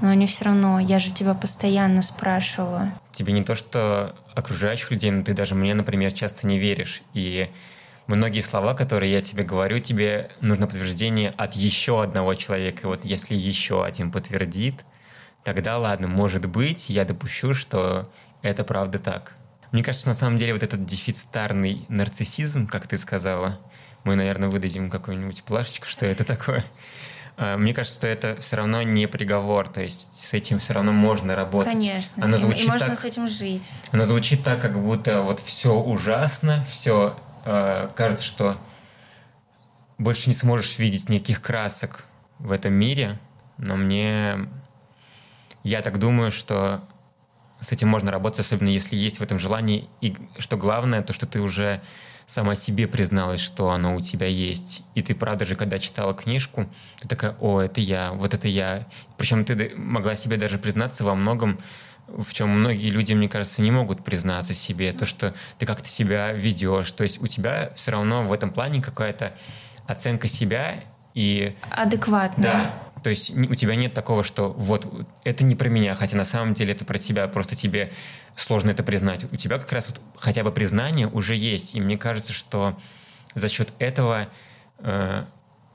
но 0.00 0.08
они 0.08 0.26
все 0.26 0.46
равно, 0.46 0.78
я 0.78 0.98
же 0.98 1.10
тебя 1.10 1.34
постоянно 1.34 2.02
спрашиваю. 2.02 2.92
Тебе 3.12 3.32
не 3.32 3.42
то, 3.42 3.54
что 3.54 4.14
окружающих 4.34 4.90
людей, 4.90 5.10
но 5.10 5.22
ты 5.22 5.34
даже 5.34 5.54
мне, 5.54 5.74
например, 5.74 6.12
часто 6.12 6.46
не 6.46 6.58
веришь. 6.58 7.02
И 7.14 7.48
многие 8.06 8.40
слова, 8.40 8.74
которые 8.74 9.12
я 9.12 9.22
тебе 9.22 9.44
говорю, 9.44 9.78
тебе 9.78 10.30
нужно 10.40 10.66
подтверждение 10.66 11.30
от 11.30 11.54
еще 11.54 12.02
одного 12.02 12.34
человека. 12.34 12.82
И 12.82 12.86
вот 12.86 13.04
если 13.04 13.34
еще 13.34 13.84
один 13.84 14.10
подтвердит, 14.10 14.84
тогда 15.42 15.78
ладно, 15.78 16.08
может 16.08 16.46
быть, 16.46 16.90
я 16.90 17.04
допущу, 17.04 17.54
что 17.54 18.10
это 18.42 18.64
правда 18.64 18.98
так. 18.98 19.34
Мне 19.72 19.82
кажется, 19.82 20.08
на 20.08 20.14
самом 20.14 20.38
деле 20.38 20.52
вот 20.52 20.62
этот 20.62 20.84
дефицитарный 20.84 21.84
нарциссизм, 21.88 22.66
как 22.66 22.86
ты 22.86 22.96
сказала, 22.96 23.58
мы, 24.04 24.14
наверное, 24.14 24.48
выдадим 24.48 24.90
какую-нибудь 24.90 25.42
плашечку, 25.44 25.86
что 25.86 26.06
это 26.06 26.24
такое. 26.24 26.64
А, 27.36 27.56
мне 27.56 27.74
кажется, 27.74 27.98
что 27.98 28.06
это 28.06 28.36
все 28.40 28.56
равно 28.56 28.82
не 28.82 29.08
приговор, 29.08 29.68
то 29.68 29.80
есть 29.80 30.28
с 30.28 30.32
этим 30.32 30.58
все 30.58 30.74
равно 30.74 30.92
можно 30.92 31.34
работать. 31.34 31.72
Конечно, 31.72 32.24
оно 32.24 32.36
звучит 32.36 32.60
и, 32.60 32.66
и 32.66 32.68
можно 32.68 32.86
так, 32.88 32.98
с 32.98 33.04
этим 33.04 33.26
жить. 33.26 33.70
Оно 33.90 34.04
звучит 34.04 34.44
так, 34.44 34.60
как 34.60 34.80
будто 34.80 35.22
вот 35.22 35.40
все 35.40 35.74
ужасно, 35.74 36.64
все 36.68 37.16
э, 37.44 37.88
кажется, 37.94 38.24
что 38.24 38.57
больше 39.98 40.28
не 40.28 40.35
сможешь 40.35 40.78
видеть 40.78 41.09
никаких 41.09 41.40
красок 41.40 42.04
в 42.38 42.50
этом 42.52 42.72
мире, 42.72 43.18
но 43.59 43.76
мне 43.76 44.37
я 45.62 45.80
так 45.80 45.98
думаю, 45.98 46.30
что 46.30 46.83
с 47.61 47.72
этим 47.72 47.88
можно 47.88 48.11
работать, 48.11 48.40
особенно 48.40 48.68
если 48.68 48.96
есть 48.96 49.18
в 49.18 49.22
этом 49.22 49.38
желание. 49.38 49.87
И 50.00 50.16
что 50.38 50.57
главное, 50.57 51.02
то, 51.02 51.12
что 51.12 51.26
ты 51.26 51.40
уже 51.40 51.83
сама 52.26 52.54
себе 52.54 52.87
призналась, 52.87 53.40
что 53.40 53.70
оно 53.70 53.96
у 53.96 54.00
тебя 54.00 54.26
есть. 54.26 54.83
И 54.94 55.02
ты, 55.02 55.14
правда 55.14 55.44
же, 55.44 55.57
когда 55.57 55.78
читала 55.78 56.14
книжку, 56.14 56.68
ты 57.00 57.09
такая, 57.09 57.37
о, 57.40 57.61
это 57.61 57.80
я, 57.80 58.12
вот 58.12 58.35
это 58.35 58.48
я. 58.48 58.87
Причем 59.16 59.44
ты 59.44 59.72
могла 59.76 60.16
себе 60.16 60.37
даже 60.37 60.59
признаться 60.59 61.04
во 61.04 61.14
многом, 61.14 61.59
в 62.06 62.32
чем 62.32 62.48
многие 62.48 62.88
люди, 62.88 63.12
мне 63.14 63.28
кажется, 63.28 63.62
не 63.62 63.70
могут 63.70 64.04
признаться 64.04 64.54
себе. 64.54 64.92
То, 64.92 65.06
что 65.06 65.34
ты 65.58 65.66
как-то 65.66 65.88
себя 65.88 66.32
ведешь. 66.32 66.90
То 66.92 67.02
есть 67.02 67.20
у 67.20 67.26
тебя 67.26 67.72
все 67.74 67.92
равно 67.92 68.22
в 68.22 68.32
этом 68.32 68.50
плане 68.50 68.82
какая-то 68.82 69.34
оценка 69.86 70.28
себя 70.28 70.84
и... 71.14 71.56
Адекватная. 71.70 72.44
Да, 72.44 73.02
То 73.02 73.10
есть 73.10 73.30
у 73.30 73.54
тебя 73.54 73.76
нет 73.76 73.94
такого, 73.94 74.24
что 74.24 74.52
вот 74.52 74.86
это 75.24 75.44
не 75.44 75.54
про 75.54 75.68
меня, 75.68 75.94
хотя 75.94 76.16
на 76.16 76.24
самом 76.24 76.54
деле 76.54 76.72
это 76.72 76.84
про 76.84 76.98
тебя, 76.98 77.28
просто 77.28 77.56
тебе 77.56 77.92
сложно 78.36 78.70
это 78.70 78.82
признать. 78.82 79.24
У 79.32 79.36
тебя 79.36 79.58
как 79.58 79.72
раз 79.72 79.88
вот 79.88 80.00
хотя 80.18 80.42
бы 80.42 80.52
признание 80.52 81.06
уже 81.06 81.36
есть, 81.36 81.74
и 81.74 81.80
мне 81.80 81.96
кажется, 81.96 82.32
что 82.32 82.76
за 83.34 83.48
счет 83.48 83.72
этого 83.78 84.28
э, 84.78 85.24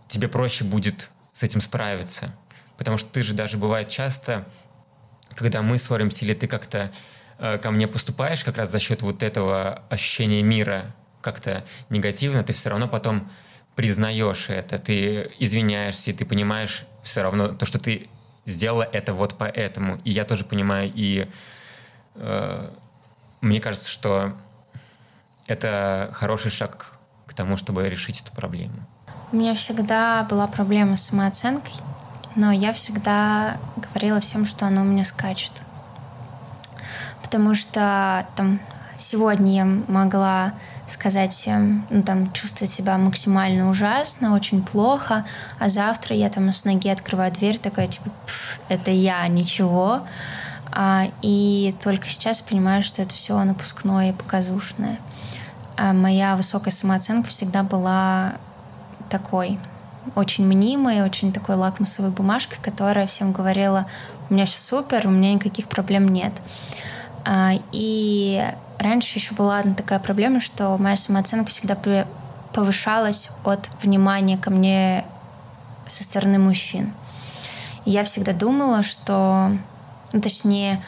тебе 0.07 0.27
проще 0.27 0.63
будет 0.63 1.09
с 1.33 1.43
этим 1.43 1.61
справиться. 1.61 2.35
Потому 2.77 2.97
что 2.97 3.09
ты 3.09 3.23
же 3.23 3.33
даже 3.33 3.57
бывает 3.57 3.89
часто, 3.89 4.45
когда 5.35 5.61
мы 5.61 5.79
ссоримся 5.79 6.25
или 6.25 6.33
ты 6.33 6.47
как-то 6.47 6.91
э, 7.37 7.57
ко 7.57 7.71
мне 7.71 7.87
поступаешь 7.87 8.43
как 8.43 8.57
раз 8.57 8.71
за 8.71 8.79
счет 8.79 9.01
вот 9.01 9.23
этого 9.23 9.83
ощущения 9.89 10.41
мира 10.41 10.95
как-то 11.21 11.63
негативно, 11.89 12.43
ты 12.43 12.53
все 12.53 12.69
равно 12.69 12.87
потом 12.87 13.29
признаешь 13.75 14.49
это, 14.49 14.79
ты 14.79 15.31
извиняешься, 15.39 16.11
и 16.11 16.13
ты 16.13 16.25
понимаешь 16.25 16.85
все 17.01 17.21
равно 17.21 17.49
то, 17.49 17.65
что 17.65 17.79
ты 17.79 18.09
сделала 18.45 18.83
это 18.83 19.13
вот 19.13 19.37
поэтому. 19.37 20.01
И 20.03 20.11
я 20.11 20.25
тоже 20.25 20.43
понимаю, 20.43 20.91
и 20.93 21.27
э, 22.15 22.69
мне 23.41 23.61
кажется, 23.61 23.89
что 23.89 24.33
это 25.47 26.09
хороший 26.13 26.51
шаг 26.51 26.99
к 27.25 27.33
тому, 27.33 27.57
чтобы 27.57 27.89
решить 27.89 28.21
эту 28.21 28.31
проблему. 28.31 28.85
У 29.31 29.35
меня 29.35 29.53
всегда 29.55 30.23
была 30.29 30.47
проблема 30.47 30.97
с 30.97 31.07
самооценкой, 31.07 31.73
но 32.39 32.53
я 32.53 32.71
всегда 32.71 33.57
говорила 33.75 34.21
всем, 34.21 34.45
что 34.45 34.65
она 34.65 34.81
у 34.81 34.85
меня 34.85 35.03
скачет. 35.03 35.51
Потому 37.21 37.53
что 37.53 38.25
там 38.37 38.61
сегодня 38.97 39.53
я 39.53 39.65
могла 39.65 40.53
сказать, 40.87 41.47
ну, 41.89 42.01
там, 42.01 42.31
чувствовать 42.31 42.71
себя 42.71 42.97
максимально 42.97 43.69
ужасно, 43.69 44.33
очень 44.33 44.63
плохо, 44.63 45.25
а 45.59 45.67
завтра 45.67 46.15
я 46.15 46.29
там 46.29 46.49
с 46.53 46.63
ноги 46.63 46.87
открываю 46.87 47.31
дверь, 47.31 47.59
такая, 47.59 47.89
типа, 47.89 48.09
это 48.69 48.89
я, 48.89 49.27
ничего. 49.27 50.07
А, 50.71 51.07
и 51.21 51.75
только 51.83 52.07
сейчас 52.07 52.39
понимаю, 52.39 52.83
что 52.83 53.01
это 53.01 53.13
все 53.13 53.37
напускное 53.43 54.11
и 54.11 54.13
показушное. 54.13 54.97
А 55.75 55.91
моя 55.91 56.37
высокая 56.37 56.71
самооценка 56.71 57.27
всегда 57.27 57.63
была 57.63 58.35
такой, 59.09 59.59
очень 60.15 60.45
мнимой, 60.45 61.01
очень 61.01 61.31
такой 61.31 61.55
лакмусовой 61.55 62.11
бумажкой, 62.11 62.57
которая 62.61 63.07
всем 63.07 63.31
говорила, 63.31 63.85
у 64.29 64.33
меня 64.33 64.45
все 64.45 64.59
супер, 64.59 65.07
у 65.07 65.09
меня 65.09 65.33
никаких 65.33 65.67
проблем 65.67 66.07
нет. 66.07 66.33
А, 67.25 67.51
и 67.71 68.43
раньше 68.77 69.17
еще 69.17 69.33
была 69.33 69.59
одна 69.59 69.73
такая 69.73 69.99
проблема, 69.99 70.39
что 70.39 70.77
моя 70.77 70.97
самооценка 70.97 71.49
всегда 71.49 71.77
повышалась 72.53 73.29
от 73.43 73.69
внимания 73.81 74.37
ко 74.37 74.49
мне 74.49 75.05
со 75.87 76.03
стороны 76.03 76.39
мужчин. 76.39 76.93
И 77.85 77.91
я 77.91 78.03
всегда 78.03 78.33
думала, 78.33 78.83
что, 78.83 79.51
ну, 80.13 80.21
точнее, 80.21 80.83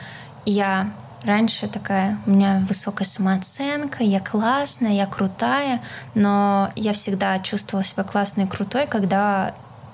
я 0.46 0.92
раньше 1.24 1.68
такая, 1.68 2.20
у 2.26 2.32
меня 2.32 2.64
высокая 2.68 3.06
самооценка, 3.06 4.04
я 4.04 4.20
классная, 4.20 4.94
я 4.94 5.06
крутая, 5.06 5.82
но 6.16 6.72
я 6.76 6.94
всегда 6.94 7.40
чувствовала 7.40 7.84
себя 7.84 8.04
классной 8.04 8.46
и 8.46 8.48
крутой, 8.48 8.88
когда 8.88 9.54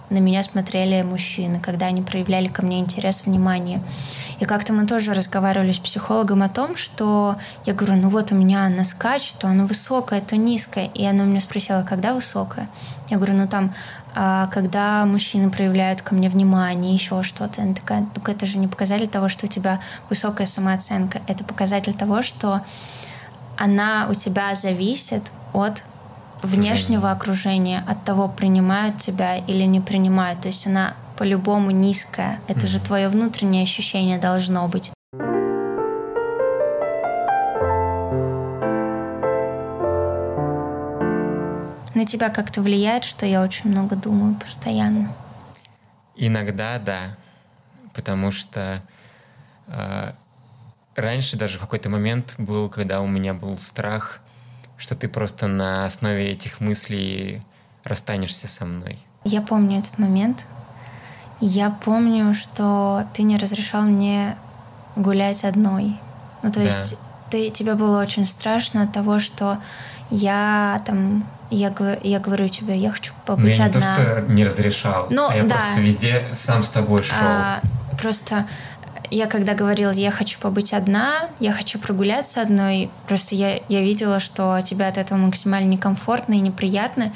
на 0.09 0.19
меня 0.19 0.41
смотрели 0.43 1.01
мужчины, 1.01 1.59
когда 1.59 1.87
они 1.87 2.01
проявляли 2.01 2.47
ко 2.47 2.63
мне 2.63 2.79
интерес, 2.79 3.23
внимание. 3.25 3.81
И 4.39 4.45
как-то 4.45 4.71
мы 4.71 4.85
тоже 4.85 5.13
разговаривали 5.13 5.71
с 5.71 5.79
психологом 5.79 6.43
о 6.43 6.49
том, 6.49 6.77
что 6.77 7.37
я 7.65 7.73
говорю, 7.73 7.95
ну 7.95 8.09
вот 8.09 8.31
у 8.31 8.35
меня 8.35 8.65
она 8.65 8.85
скачет, 8.85 9.35
то 9.39 9.47
она 9.47 9.65
высокая, 9.65 10.21
то 10.21 10.37
низкая. 10.37 10.85
И 10.93 11.05
она 11.05 11.25
меня 11.25 11.41
спросила, 11.41 11.83
когда 11.83 12.13
высокая? 12.13 12.69
Я 13.09 13.17
говорю, 13.17 13.33
ну 13.33 13.47
там, 13.47 13.73
а, 14.07 14.07
когда 14.51 15.06
мужчины 15.06 15.51
проявляют 15.51 16.01
ко 16.01 16.15
мне 16.15 16.27
внимание, 16.27 16.93
еще 16.93 17.21
что-то. 17.21 17.62
Она 17.62 17.75
такая, 17.75 18.06
только 18.15 18.32
это 18.32 18.47
же 18.47 18.58
не 18.58 18.67
показатель 18.67 19.08
того, 19.08 19.30
что 19.30 19.45
у 19.45 19.49
тебя 19.49 19.80
высокая 20.10 20.47
самооценка. 20.47 21.21
Это 21.27 21.43
показатель 21.43 21.93
того, 21.93 22.23
что 22.23 22.62
она 23.58 24.08
у 24.10 24.15
тебя 24.15 24.56
зависит 24.56 25.32
от 25.53 25.84
внешнего 26.41 27.12
окружения, 27.12 27.84
от 27.88 28.03
того, 28.06 28.27
принимают 28.27 28.97
тебя 28.97 29.38
или 29.38 29.63
не 29.63 29.82
принимают. 29.82 30.41
То 30.41 30.47
есть 30.47 30.65
она 30.65 30.95
по-любому 31.15 31.71
низкая. 31.71 32.39
Это 32.47 32.62
mm-hmm. 32.62 32.67
же 32.67 32.80
твое 32.80 33.10
внутреннее 33.10 33.63
ощущение 33.63 34.17
должно 34.17 34.67
быть. 34.67 34.91
На 41.97 42.05
тебя 42.05 42.29
как-то 42.29 42.62
влияет, 42.62 43.05
что 43.05 43.25
я 43.25 43.41
очень 43.41 43.71
много 43.71 43.95
думаю 43.95 44.36
постоянно? 44.36 45.12
Иногда 46.15 46.77
да, 46.77 47.17
потому 47.95 48.29
что 48.29 48.83
э, 49.65 50.12
раньше 50.95 51.38
даже 51.38 51.57
в 51.57 51.62
какой-то 51.62 51.89
момент 51.89 52.36
был, 52.38 52.69
когда 52.69 53.01
у 53.01 53.07
меня 53.07 53.33
был 53.33 53.57
страх, 53.57 54.19
что 54.77 54.93
ты 54.93 55.07
просто 55.07 55.47
на 55.47 55.88
основе 55.88 56.29
этих 56.29 56.60
мыслей 56.60 57.41
расстанешься 57.83 58.47
со 58.47 58.63
мной. 58.65 58.99
Я 59.23 59.41
помню 59.41 59.79
этот 59.79 59.97
момент. 59.97 60.47
Я 61.39 61.71
помню, 61.71 62.36
что 62.36 63.07
ты 63.15 63.23
не 63.23 63.39
разрешал 63.39 63.81
мне 63.81 64.38
гулять 64.95 65.43
одной. 65.43 65.99
Ну, 66.43 66.51
то 66.51 66.60
да. 66.60 66.65
есть 66.65 66.95
ты, 67.31 67.49
тебе 67.49 67.73
было 67.73 67.99
очень 67.99 68.27
страшно 68.27 68.83
от 68.83 68.93
того, 68.93 69.17
что 69.17 69.57
я 70.12 70.79
там 70.86 71.25
я, 71.49 71.73
я 72.03 72.19
говорю 72.19 72.47
тебе, 72.47 72.77
я 72.77 72.91
хочу 72.91 73.13
побыть 73.25 73.57
Но 73.57 73.63
я 73.63 73.65
одна. 73.65 73.79
Не 73.79 74.05
то, 74.05 74.21
что 74.21 74.31
не 74.33 74.43
разрешал, 74.45 75.07
Но, 75.10 75.29
а 75.29 75.36
я 75.36 75.43
да. 75.43 75.55
просто 75.55 75.81
везде 75.81 76.23
сам 76.33 76.63
с 76.63 76.69
тобой 76.69 77.03
шел. 77.03 77.17
А, 77.19 77.62
просто 77.99 78.47
я 79.10 79.27
когда 79.27 79.53
говорила, 79.53 79.91
я 79.91 80.12
хочу 80.12 80.39
побыть 80.39 80.73
одна, 80.73 81.29
я 81.39 81.53
хочу 81.53 81.79
прогуляться 81.79 82.41
одной, 82.41 82.89
просто 83.07 83.36
я, 83.36 83.62
я 83.69 83.81
видела, 83.81 84.19
что 84.19 84.60
тебе 84.62 84.86
от 84.86 84.97
этого 84.97 85.17
максимально 85.17 85.69
некомфортно 85.69 86.33
и 86.33 86.39
неприятно, 86.39 87.13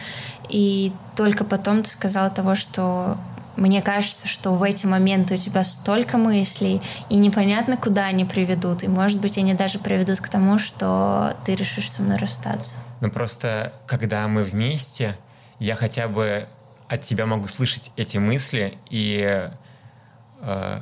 и 0.47 0.93
только 1.15 1.43
потом 1.43 1.83
ты 1.83 1.89
сказала 1.89 2.29
того, 2.29 2.55
что 2.55 3.17
мне 3.55 3.81
кажется, 3.81 4.27
что 4.27 4.51
в 4.51 4.63
эти 4.63 4.85
моменты 4.85 5.35
у 5.35 5.37
тебя 5.37 5.63
столько 5.63 6.17
мыслей, 6.17 6.81
и 7.09 7.17
непонятно, 7.17 7.77
куда 7.77 8.05
они 8.05 8.25
приведут. 8.25 8.83
И, 8.83 8.87
может 8.87 9.19
быть, 9.19 9.37
они 9.37 9.53
даже 9.53 9.79
приведут 9.79 10.19
к 10.19 10.29
тому, 10.29 10.57
что 10.57 11.35
ты 11.45 11.55
решишь 11.55 11.91
со 11.91 12.01
мной 12.01 12.17
расстаться. 12.17 12.77
Ну, 13.01 13.09
просто, 13.09 13.73
когда 13.87 14.27
мы 14.27 14.43
вместе, 14.43 15.17
я 15.59 15.75
хотя 15.75 16.07
бы 16.07 16.47
от 16.87 17.01
тебя 17.01 17.25
могу 17.25 17.47
слышать 17.47 17.91
эти 17.95 18.17
мысли, 18.17 18.77
и 18.89 19.49
э, 20.41 20.81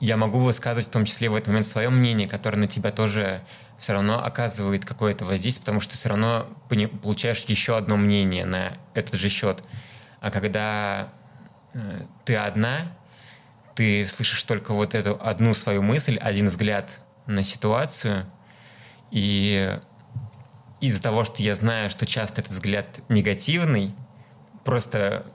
я 0.00 0.16
могу 0.16 0.38
высказывать 0.38 0.86
в 0.86 0.90
том 0.90 1.04
числе 1.04 1.28
в 1.28 1.34
этот 1.34 1.48
момент 1.48 1.66
свое 1.66 1.90
мнение, 1.90 2.28
которое 2.28 2.56
на 2.56 2.68
тебя 2.68 2.92
тоже 2.92 3.42
все 3.78 3.92
равно 3.92 4.22
оказывает 4.22 4.84
какое-то 4.84 5.24
воздействие, 5.24 5.62
потому 5.62 5.80
что 5.80 5.94
все 5.94 6.08
равно 6.08 6.46
получаешь 7.02 7.44
еще 7.44 7.76
одно 7.76 7.96
мнение 7.96 8.44
на 8.44 8.72
этот 8.94 9.14
же 9.14 9.28
счет. 9.28 9.62
А 10.20 10.30
когда 10.30 11.08
ты 12.24 12.36
одна, 12.36 12.96
ты 13.74 14.04
слышишь 14.06 14.42
только 14.42 14.72
вот 14.74 14.94
эту 14.94 15.18
одну 15.20 15.54
свою 15.54 15.82
мысль, 15.82 16.16
один 16.16 16.46
взгляд 16.46 17.00
на 17.26 17.42
ситуацию, 17.42 18.26
и 19.10 19.78
из-за 20.80 21.02
того, 21.02 21.24
что 21.24 21.42
я 21.42 21.54
знаю, 21.54 21.90
что 21.90 22.06
часто 22.06 22.40
этот 22.40 22.52
взгляд 22.52 23.00
негативный, 23.08 23.94
просто 24.64 25.26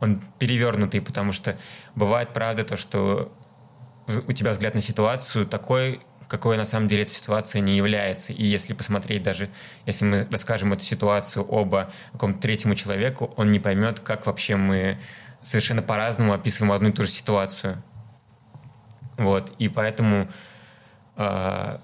он 0.00 0.20
перевернутый, 0.38 1.00
потому 1.00 1.32
что 1.32 1.56
бывает, 1.94 2.32
правда, 2.32 2.64
то, 2.64 2.76
что 2.76 3.32
у 4.26 4.32
тебя 4.32 4.50
взгляд 4.50 4.74
на 4.74 4.80
ситуацию 4.80 5.46
такой, 5.46 6.00
какой 6.28 6.56
на 6.56 6.66
самом 6.66 6.88
деле 6.88 7.02
эта 7.02 7.12
ситуация 7.12 7.60
не 7.60 7.76
является. 7.76 8.32
И 8.32 8.44
если 8.44 8.72
посмотреть 8.72 9.22
даже, 9.22 9.48
если 9.86 10.04
мы 10.04 10.28
расскажем 10.30 10.72
эту 10.72 10.82
ситуацию 10.82 11.44
оба 11.44 11.92
какому-то 12.12 12.40
третьему 12.40 12.74
человеку, 12.74 13.32
он 13.36 13.52
не 13.52 13.60
поймет, 13.60 14.00
как 14.00 14.26
вообще 14.26 14.56
мы 14.56 14.98
совершенно 15.42 15.82
по-разному 15.82 16.32
описываем 16.32 16.72
одну 16.72 16.90
и 16.90 16.92
ту 16.92 17.04
же 17.04 17.08
ситуацию. 17.08 17.82
Вот, 19.16 19.52
и 19.58 19.68
поэтому 19.68 20.28
э, 21.16 21.78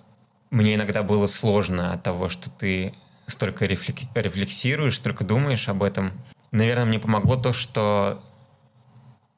мне 0.50 0.74
иногда 0.74 1.02
было 1.02 1.26
сложно 1.26 1.92
от 1.92 2.02
того, 2.02 2.28
что 2.28 2.50
ты 2.50 2.94
столько 3.26 3.66
рефлек... 3.66 3.98
рефлексируешь, 4.14 4.96
столько 4.96 5.24
думаешь 5.24 5.68
об 5.68 5.82
этом. 5.82 6.12
Наверное, 6.50 6.86
мне 6.86 6.98
помогло 6.98 7.36
то, 7.36 7.52
что 7.52 8.22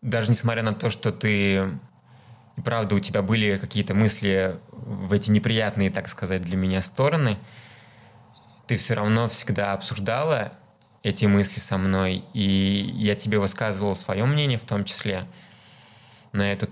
даже 0.03 0.31
несмотря 0.31 0.63
на 0.63 0.73
то, 0.73 0.91
что 0.91 1.13
ты 1.13 1.65
и 2.61 2.63
правда 2.63 2.95
у 2.95 3.01
тебя 3.01 3.23
были 3.23 3.57
какие-то 3.57 3.95
мысли 3.95 4.59
в 4.71 5.13
эти 5.15 5.31
неприятные, 5.31 5.91
так 5.91 6.11
сказать, 6.11 6.43
для 6.43 6.59
меня 6.59 6.83
стороны, 6.83 7.39
ты 8.67 8.77
все 8.77 8.95
равно 8.95 9.29
всегда 9.29 9.73
обсуждала 9.73 10.53
эти 11.03 11.25
мысли 11.25 11.61
со 11.61 11.79
мной, 11.79 12.25
и 12.35 12.43
я 12.97 13.15
тебе 13.15 13.39
высказывал 13.39 13.95
свое 13.95 14.25
мнение 14.25 14.59
в 14.59 14.65
том 14.65 14.85
числе 14.85 15.25
на 16.33 16.53
эту, 16.53 16.69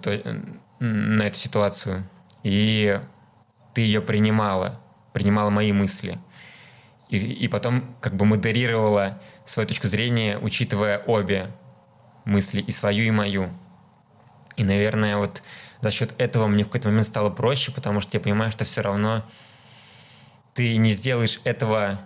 на 0.81 1.23
эту 1.23 1.38
ситуацию, 1.38 2.09
и 2.43 3.01
ты 3.75 3.81
ее 3.81 4.01
принимала, 4.01 4.81
принимала 5.12 5.51
мои 5.51 5.73
мысли. 5.73 6.19
И, 7.09 7.17
и 7.17 7.49
потом 7.49 7.97
как 8.01 8.14
бы 8.17 8.27
модерировала 8.27 9.21
свою 9.47 9.67
точку 9.67 9.88
зрения, 9.88 10.38
учитывая 10.38 10.99
обе 10.99 11.51
мысли, 12.27 12.61
и 12.61 12.71
свою, 12.71 13.05
и 13.05 13.11
мою. 13.11 13.49
И, 14.57 14.64
наверное, 14.64 15.17
вот 15.17 15.43
за 15.81 15.91
счет 15.91 16.14
этого 16.19 16.49
мне 16.49 16.64
в 16.64 16.67
какой-то 16.67 16.88
момент 16.88 17.07
стало 17.07 17.31
проще, 17.31 17.73
потому 17.73 18.01
что 18.01 18.17
я 18.17 18.21
понимаю, 18.21 18.51
что 18.51 18.64
все 18.64 18.83
равно 18.83 19.25
ты 20.53 20.77
не 20.77 20.93
сделаешь 20.93 21.41
этого 21.45 22.01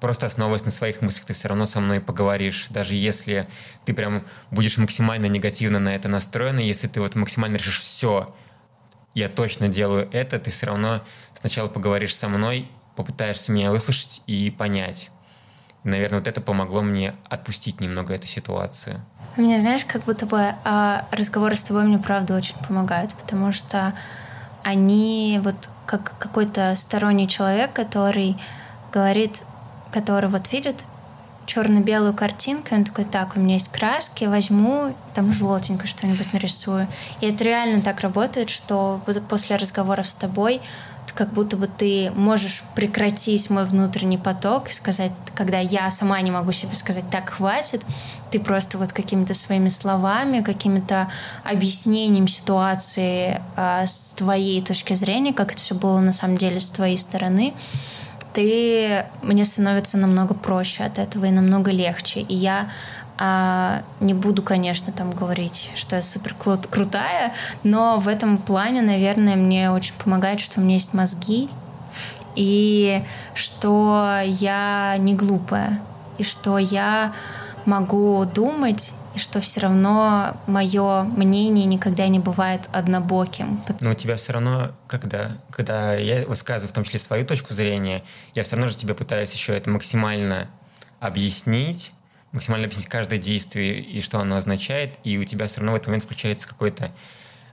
просто 0.00 0.26
основываясь 0.26 0.64
на 0.64 0.70
своих 0.70 1.02
мыслях, 1.02 1.26
ты 1.26 1.32
все 1.32 1.48
равно 1.48 1.66
со 1.66 1.80
мной 1.80 2.00
поговоришь. 2.00 2.66
Даже 2.70 2.94
если 2.94 3.46
ты 3.84 3.94
прям 3.94 4.24
будешь 4.50 4.78
максимально 4.78 5.26
негативно 5.26 5.78
на 5.78 5.94
это 5.94 6.08
настроен, 6.08 6.58
и 6.58 6.64
если 6.64 6.86
ты 6.86 7.00
вот 7.00 7.14
максимально 7.14 7.56
решишь 7.56 7.80
все, 7.80 8.26
я 9.14 9.28
точно 9.28 9.68
делаю 9.68 10.08
это, 10.12 10.38
ты 10.38 10.50
все 10.50 10.66
равно 10.66 11.02
сначала 11.38 11.68
поговоришь 11.68 12.14
со 12.14 12.28
мной, 12.28 12.68
попытаешься 12.96 13.52
меня 13.52 13.70
выслушать 13.70 14.22
и 14.26 14.50
понять. 14.50 15.10
И, 15.84 15.88
наверное, 15.88 16.18
вот 16.18 16.28
это 16.28 16.40
помогло 16.40 16.82
мне 16.82 17.14
отпустить 17.28 17.80
немного 17.80 18.14
эту 18.14 18.26
ситуацию. 18.26 19.04
Мне, 19.36 19.58
знаешь, 19.60 19.84
как 19.84 20.04
будто 20.04 20.26
бы 20.26 20.54
а, 20.64 21.06
разговоры 21.10 21.56
с 21.56 21.62
тобой 21.62 21.84
мне 21.84 21.98
правда 21.98 22.34
очень 22.34 22.56
помогают, 22.66 23.14
потому 23.14 23.52
что 23.52 23.94
они 24.62 25.40
вот 25.44 25.68
как 25.86 26.18
какой-то 26.18 26.74
сторонний 26.74 27.28
человек, 27.28 27.72
который 27.72 28.36
говорит, 28.92 29.42
который 29.96 30.28
вот 30.28 30.52
видит 30.52 30.84
черно-белую 31.46 32.12
картинку, 32.12 32.74
он 32.74 32.84
такой, 32.84 33.06
так, 33.06 33.34
у 33.34 33.40
меня 33.40 33.54
есть 33.54 33.68
краски, 33.68 34.26
возьму 34.26 34.94
там 35.14 35.32
желтенько 35.32 35.86
что-нибудь 35.86 36.34
нарисую. 36.34 36.86
И 37.22 37.26
это 37.26 37.44
реально 37.44 37.80
так 37.80 38.00
работает, 38.00 38.50
что 38.50 39.00
после 39.30 39.56
разговоров 39.56 40.06
с 40.06 40.12
тобой 40.12 40.60
как 41.14 41.32
будто 41.32 41.56
бы 41.56 41.66
ты 41.66 42.12
можешь 42.14 42.62
прекратить 42.74 43.48
мой 43.48 43.64
внутренний 43.64 44.18
поток 44.18 44.68
и 44.68 44.72
сказать, 44.72 45.12
когда 45.34 45.58
я 45.58 45.88
сама 45.88 46.20
не 46.20 46.30
могу 46.30 46.52
себе 46.52 46.74
сказать, 46.74 47.08
так, 47.10 47.30
хватит, 47.30 47.82
ты 48.30 48.38
просто 48.38 48.76
вот 48.76 48.92
какими-то 48.92 49.32
своими 49.32 49.70
словами, 49.70 50.42
какими-то 50.42 51.08
объяснением 51.42 52.28
ситуации 52.28 53.40
э, 53.56 53.86
с 53.86 54.12
твоей 54.16 54.60
точки 54.60 54.92
зрения, 54.92 55.32
как 55.32 55.52
это 55.52 55.62
все 55.62 55.74
было 55.74 56.00
на 56.00 56.12
самом 56.12 56.36
деле 56.36 56.60
с 56.60 56.68
твоей 56.70 56.98
стороны, 56.98 57.54
ты 58.36 59.06
мне 59.22 59.46
становится 59.46 59.96
намного 59.96 60.34
проще 60.34 60.84
от 60.84 60.98
этого 60.98 61.24
и 61.24 61.30
намного 61.30 61.70
легче. 61.70 62.20
И 62.20 62.34
я 62.34 62.68
а, 63.16 63.82
не 63.98 64.12
буду, 64.12 64.42
конечно, 64.42 64.92
там 64.92 65.10
говорить, 65.12 65.70
что 65.74 65.96
я 65.96 66.02
супер 66.02 66.34
крутая, 66.34 67.32
но 67.62 67.98
в 67.98 68.08
этом 68.08 68.36
плане, 68.36 68.82
наверное, 68.82 69.36
мне 69.36 69.70
очень 69.70 69.94
помогает, 69.94 70.40
что 70.40 70.60
у 70.60 70.62
меня 70.62 70.74
есть 70.74 70.92
мозги, 70.92 71.48
и 72.34 73.02
что 73.34 74.20
я 74.22 74.96
не 74.98 75.14
глупая, 75.14 75.80
и 76.18 76.22
что 76.22 76.58
я 76.58 77.14
могу 77.64 78.22
думать 78.26 78.92
и 79.16 79.18
что 79.18 79.40
все 79.40 79.60
равно 79.60 80.36
мое 80.46 81.02
мнение 81.04 81.64
никогда 81.64 82.06
не 82.06 82.18
бывает 82.18 82.68
однобоким. 82.70 83.62
Но 83.80 83.90
у 83.90 83.94
тебя 83.94 84.16
все 84.16 84.34
равно, 84.34 84.72
когда, 84.86 85.38
когда 85.50 85.94
я 85.94 86.26
высказываю 86.26 86.68
в 86.68 86.74
том 86.74 86.84
числе 86.84 87.00
свою 87.00 87.24
точку 87.24 87.54
зрения, 87.54 88.04
я 88.34 88.42
все 88.42 88.56
равно 88.56 88.70
же 88.70 88.76
тебе 88.76 88.94
пытаюсь 88.94 89.32
еще 89.32 89.54
это 89.54 89.70
максимально 89.70 90.50
объяснить, 91.00 91.92
максимально 92.32 92.66
объяснить 92.66 92.88
каждое 92.88 93.18
действие 93.18 93.80
и 93.80 94.02
что 94.02 94.20
оно 94.20 94.36
означает, 94.36 94.98
и 95.02 95.16
у 95.16 95.24
тебя 95.24 95.46
все 95.46 95.60
равно 95.60 95.72
в 95.72 95.76
этот 95.76 95.88
момент 95.88 96.04
включается 96.04 96.46
какой-то 96.46 96.92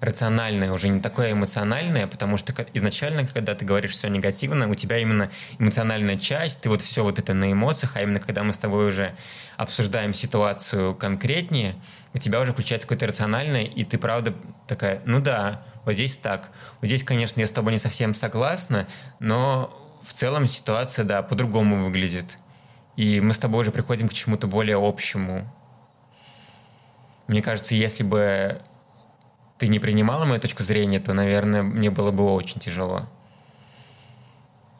рациональное, 0.03 0.71
уже 0.73 0.89
не 0.89 0.99
такое 0.99 1.31
эмоциональное, 1.31 2.07
потому 2.07 2.35
что 2.35 2.53
изначально, 2.73 3.25
когда 3.25 3.55
ты 3.55 3.63
говоришь 3.63 3.91
все 3.91 4.09
негативно, 4.09 4.69
у 4.69 4.75
тебя 4.75 4.97
именно 4.97 5.31
эмоциональная 5.59 6.17
часть, 6.17 6.59
ты 6.59 6.69
вот 6.69 6.81
все 6.81 7.03
вот 7.03 7.19
это 7.19 7.33
на 7.33 7.51
эмоциях, 7.51 7.93
а 7.95 8.01
именно 8.01 8.19
когда 8.19 8.43
мы 8.43 8.53
с 8.53 8.57
тобой 8.57 8.87
уже 8.87 9.15
обсуждаем 9.55 10.13
ситуацию 10.13 10.93
конкретнее, 10.93 11.75
у 12.13 12.17
тебя 12.17 12.41
уже 12.41 12.51
включается 12.51 12.85
какое-то 12.85 13.07
рациональное, 13.07 13.63
и 13.63 13.85
ты 13.85 13.97
правда 13.97 14.33
такая, 14.67 15.01
ну 15.05 15.21
да, 15.21 15.63
вот 15.85 15.93
здесь 15.93 16.17
так. 16.17 16.51
Вот 16.81 16.87
здесь, 16.87 17.03
конечно, 17.03 17.39
я 17.39 17.47
с 17.47 17.51
тобой 17.51 17.71
не 17.71 17.79
совсем 17.79 18.13
согласна, 18.13 18.87
но 19.19 19.79
в 20.03 20.11
целом 20.11 20.47
ситуация, 20.47 21.05
да, 21.05 21.23
по-другому 21.23 21.85
выглядит. 21.85 22.37
И 22.97 23.21
мы 23.21 23.33
с 23.33 23.37
тобой 23.37 23.61
уже 23.61 23.71
приходим 23.71 24.09
к 24.09 24.13
чему-то 24.13 24.47
более 24.47 24.77
общему. 24.77 25.49
Мне 27.27 27.41
кажется, 27.41 27.73
если 27.73 28.03
бы 28.03 28.61
ты 29.63 29.69
не 29.69 29.79
принимала 29.79 30.25
мою 30.25 30.41
точку 30.41 30.61
зрения, 30.61 30.99
то, 30.99 31.13
наверное, 31.13 31.63
мне 31.63 31.89
было 31.89 32.11
бы 32.11 32.29
очень 32.33 32.59
тяжело. 32.59 33.07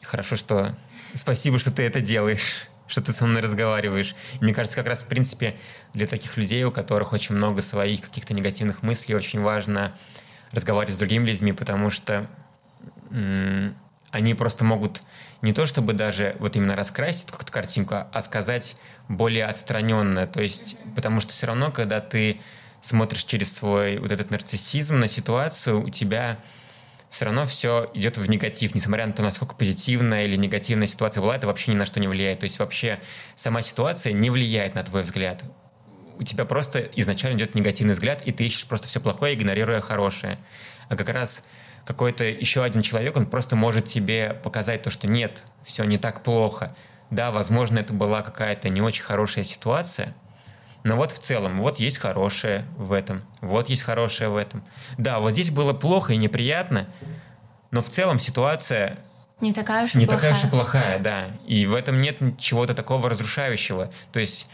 Хорошо, 0.01 0.35
что... 0.35 0.75
Спасибо, 1.13 1.57
что 1.57 1.71
ты 1.71 1.83
это 1.83 2.01
делаешь, 2.01 2.67
что 2.87 3.01
ты 3.01 3.13
со 3.13 3.25
мной 3.25 3.41
разговариваешь. 3.41 4.13
И 4.33 4.43
мне 4.43 4.53
кажется, 4.53 4.75
как 4.75 4.87
раз, 4.87 5.03
в 5.03 5.07
принципе, 5.07 5.55
для 5.93 6.05
таких 6.05 6.35
людей, 6.35 6.65
у 6.65 6.71
которых 6.71 7.13
очень 7.13 7.33
много 7.33 7.61
своих 7.61 8.01
каких-то 8.01 8.33
негативных 8.33 8.83
мыслей, 8.83 9.15
очень 9.15 9.39
важно 9.39 9.95
разговаривать 10.51 10.95
с 10.95 10.99
другими 10.99 11.29
людьми, 11.29 11.53
потому 11.53 11.89
что 11.89 12.27
они 14.11 14.33
просто 14.33 14.65
могут 14.65 15.01
не 15.41 15.53
то 15.53 15.65
чтобы 15.65 15.93
даже 15.93 16.35
вот 16.39 16.57
именно 16.57 16.75
раскрасить 16.75 17.27
какую-то 17.27 17.53
картинку, 17.53 17.95
а 18.11 18.21
сказать 18.21 18.75
более 19.07 19.45
отстраненно. 19.45 20.27
То 20.27 20.41
есть, 20.41 20.75
потому 20.93 21.21
что 21.21 21.31
все 21.31 21.47
равно, 21.47 21.71
когда 21.71 22.01
ты 22.01 22.41
смотришь 22.83 23.23
через 23.23 23.53
свой 23.53 23.97
вот 23.97 24.11
этот 24.11 24.29
нарциссизм 24.29 24.99
на 24.99 25.07
ситуацию, 25.07 25.81
у 25.81 25.89
тебя 25.89 26.37
все 27.09 27.25
равно 27.25 27.45
все 27.45 27.89
идет 27.93 28.17
в 28.17 28.29
негатив, 28.29 28.75
несмотря 28.75 29.07
на 29.07 29.13
то, 29.13 29.23
насколько 29.23 29.55
позитивная 29.55 30.25
или 30.25 30.35
негативная 30.35 30.87
ситуация 30.87 31.21
была, 31.21 31.35
это 31.35 31.47
вообще 31.47 31.71
ни 31.71 31.75
на 31.75 31.85
что 31.85 31.99
не 31.99 32.07
влияет. 32.07 32.39
То 32.39 32.45
есть 32.45 32.59
вообще 32.59 32.99
сама 33.35 33.61
ситуация 33.61 34.11
не 34.11 34.29
влияет 34.29 34.75
на 34.75 34.83
твой 34.83 35.03
взгляд. 35.03 35.43
У 36.19 36.23
тебя 36.23 36.45
просто 36.45 36.79
изначально 36.79 37.37
идет 37.37 37.55
негативный 37.55 37.93
взгляд, 37.93 38.21
и 38.23 38.31
ты 38.31 38.45
ищешь 38.45 38.67
просто 38.67 38.87
все 38.87 38.99
плохое, 38.99 39.35
игнорируя 39.35 39.79
хорошее. 39.79 40.37
А 40.89 40.95
как 40.95 41.09
раз 41.09 41.45
какой-то 41.85 42.23
еще 42.23 42.63
один 42.63 42.81
человек, 42.81 43.15
он 43.15 43.27
просто 43.27 43.55
может 43.55 43.85
тебе 43.85 44.33
показать 44.43 44.83
то, 44.83 44.89
что 44.89 45.07
нет, 45.07 45.43
все 45.63 45.83
не 45.85 45.97
так 45.97 46.23
плохо. 46.23 46.75
Да, 47.11 47.31
возможно, 47.31 47.79
это 47.79 47.93
была 47.93 48.21
какая-то 48.23 48.69
не 48.69 48.81
очень 48.81 49.03
хорошая 49.03 49.43
ситуация, 49.43 50.15
но 50.83 50.97
вот 50.97 51.11
в 51.11 51.19
целом, 51.19 51.57
вот 51.57 51.79
есть 51.79 51.97
хорошее 51.97 52.65
в 52.77 52.91
этом, 52.91 53.21
вот 53.41 53.69
есть 53.69 53.83
хорошее 53.83 54.29
в 54.29 54.35
этом. 54.35 54.63
Да, 54.97 55.19
вот 55.19 55.31
здесь 55.31 55.49
было 55.49 55.73
плохо 55.73 56.13
и 56.13 56.17
неприятно, 56.17 56.87
но 57.71 57.81
в 57.81 57.89
целом 57.89 58.19
ситуация 58.19 58.99
не 59.39 59.53
такая 59.53 59.85
уж 59.85 59.95
и 59.95 59.97
не 59.97 60.05
плохая. 60.05 60.31
такая 60.31 60.39
уж 60.39 60.45
и 60.45 60.49
плохая, 60.49 60.99
да. 60.99 61.27
И 61.47 61.65
в 61.65 61.73
этом 61.73 62.01
нет 62.01 62.17
чего-то 62.37 62.73
такого 62.73 63.09
разрушающего. 63.09 63.91
То 64.11 64.19
есть 64.19 64.47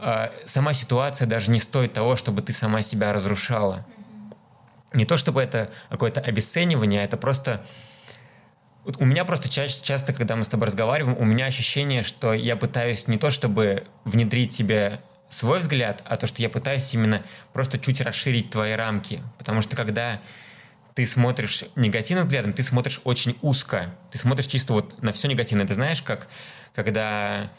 э, 0.00 0.30
сама 0.44 0.74
ситуация 0.74 1.26
даже 1.26 1.50
не 1.50 1.58
стоит 1.58 1.92
того, 1.92 2.16
чтобы 2.16 2.42
ты 2.42 2.52
сама 2.52 2.82
себя 2.82 3.12
разрушала. 3.12 3.84
Не 4.92 5.04
то 5.04 5.16
чтобы 5.16 5.42
это 5.42 5.70
какое-то 5.90 6.20
обесценивание, 6.20 7.00
а 7.02 7.04
это 7.04 7.16
просто 7.16 7.64
у 8.98 9.04
меня 9.04 9.24
просто 9.24 9.48
ча- 9.48 9.68
часто, 9.68 10.12
когда 10.12 10.36
мы 10.36 10.44
с 10.44 10.48
тобой 10.48 10.66
разговариваем, 10.66 11.16
у 11.18 11.24
меня 11.24 11.46
ощущение, 11.46 12.02
что 12.02 12.32
я 12.32 12.54
пытаюсь 12.54 13.08
не 13.08 13.18
то 13.18 13.30
чтобы 13.30 13.84
внедрить 14.04 14.56
тебе 14.56 15.00
свой 15.34 15.58
взгляд, 15.58 16.02
а 16.06 16.16
то, 16.16 16.26
что 16.26 16.40
я 16.42 16.48
пытаюсь 16.48 16.92
именно 16.94 17.22
просто 17.52 17.78
чуть 17.78 18.00
расширить 18.00 18.50
твои 18.50 18.72
рамки. 18.72 19.20
Потому 19.38 19.62
что 19.62 19.76
когда 19.76 20.20
ты 20.94 21.06
смотришь 21.06 21.64
негативным 21.74 22.26
взглядом, 22.26 22.52
ты 22.52 22.62
смотришь 22.62 23.00
очень 23.04 23.36
узко. 23.42 23.94
Ты 24.12 24.18
смотришь 24.18 24.46
чисто 24.46 24.72
вот 24.72 25.02
на 25.02 25.12
все 25.12 25.28
негативное. 25.28 25.66
Ты 25.66 25.74
знаешь, 25.74 26.02
как 26.02 26.28
когда 26.74 27.50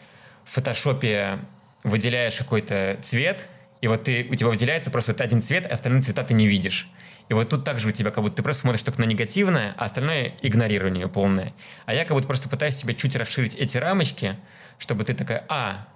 в 0.45 0.51
фотошопе 0.51 1.39
выделяешь 1.83 2.35
какой-то 2.35 2.97
цвет, 3.01 3.47
и 3.81 3.87
вот 3.87 4.05
ты, 4.05 4.25
у 4.29 4.35
тебя 4.35 4.49
выделяется 4.49 4.89
просто 4.89 5.11
вот 5.11 5.21
один 5.21 5.41
цвет, 5.41 5.65
а 5.65 5.73
остальные 5.73 6.01
цвета 6.03 6.23
ты 6.23 6.33
не 6.33 6.47
видишь. 6.47 6.89
И 7.27 7.33
вот 7.33 7.49
тут 7.49 7.65
также 7.65 7.87
у 7.87 7.91
тебя 7.91 8.11
как 8.11 8.23
будто 8.23 8.37
ты 8.37 8.43
просто 8.43 8.61
смотришь 8.61 8.83
только 8.83 9.01
на 9.01 9.05
негативное, 9.05 9.73
а 9.77 9.85
остальное 9.85 10.33
игнорирование 10.41 11.07
полное. 11.07 11.53
А 11.85 11.93
я 11.93 12.05
как 12.05 12.15
будто 12.15 12.27
просто 12.27 12.49
пытаюсь 12.49 12.77
тебе 12.77 12.93
чуть 12.93 13.15
расширить 13.15 13.55
эти 13.55 13.77
рамочки, 13.77 14.37
чтобы 14.77 15.03
ты 15.03 15.13
такая, 15.13 15.43
а, 15.49 15.87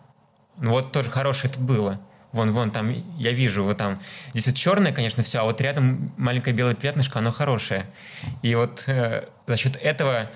ну 0.60 0.72
вот 0.72 0.92
тоже 0.92 1.10
хорошее 1.10 1.54
тут 1.54 1.62
было. 1.62 2.00
Вон, 2.32 2.52
вон, 2.52 2.70
там, 2.70 2.94
я 3.18 3.32
вижу, 3.32 3.64
вот 3.64 3.78
там. 3.78 4.00
Здесь 4.34 4.48
вот 4.48 4.56
черное, 4.56 4.92
конечно, 4.92 5.24
все, 5.24 5.40
а 5.40 5.44
вот 5.46 5.60
рядом 5.62 6.14
маленькое 6.16 6.56
белое 6.56 6.76
пятнышко, 6.76 7.20
оно 7.20 7.32
хорошее. 7.32 7.88
И 8.44 8.54
вот 8.54 8.84
э, 8.88 9.28
за 9.48 9.58
счет 9.58 9.76
этого 9.78 10.30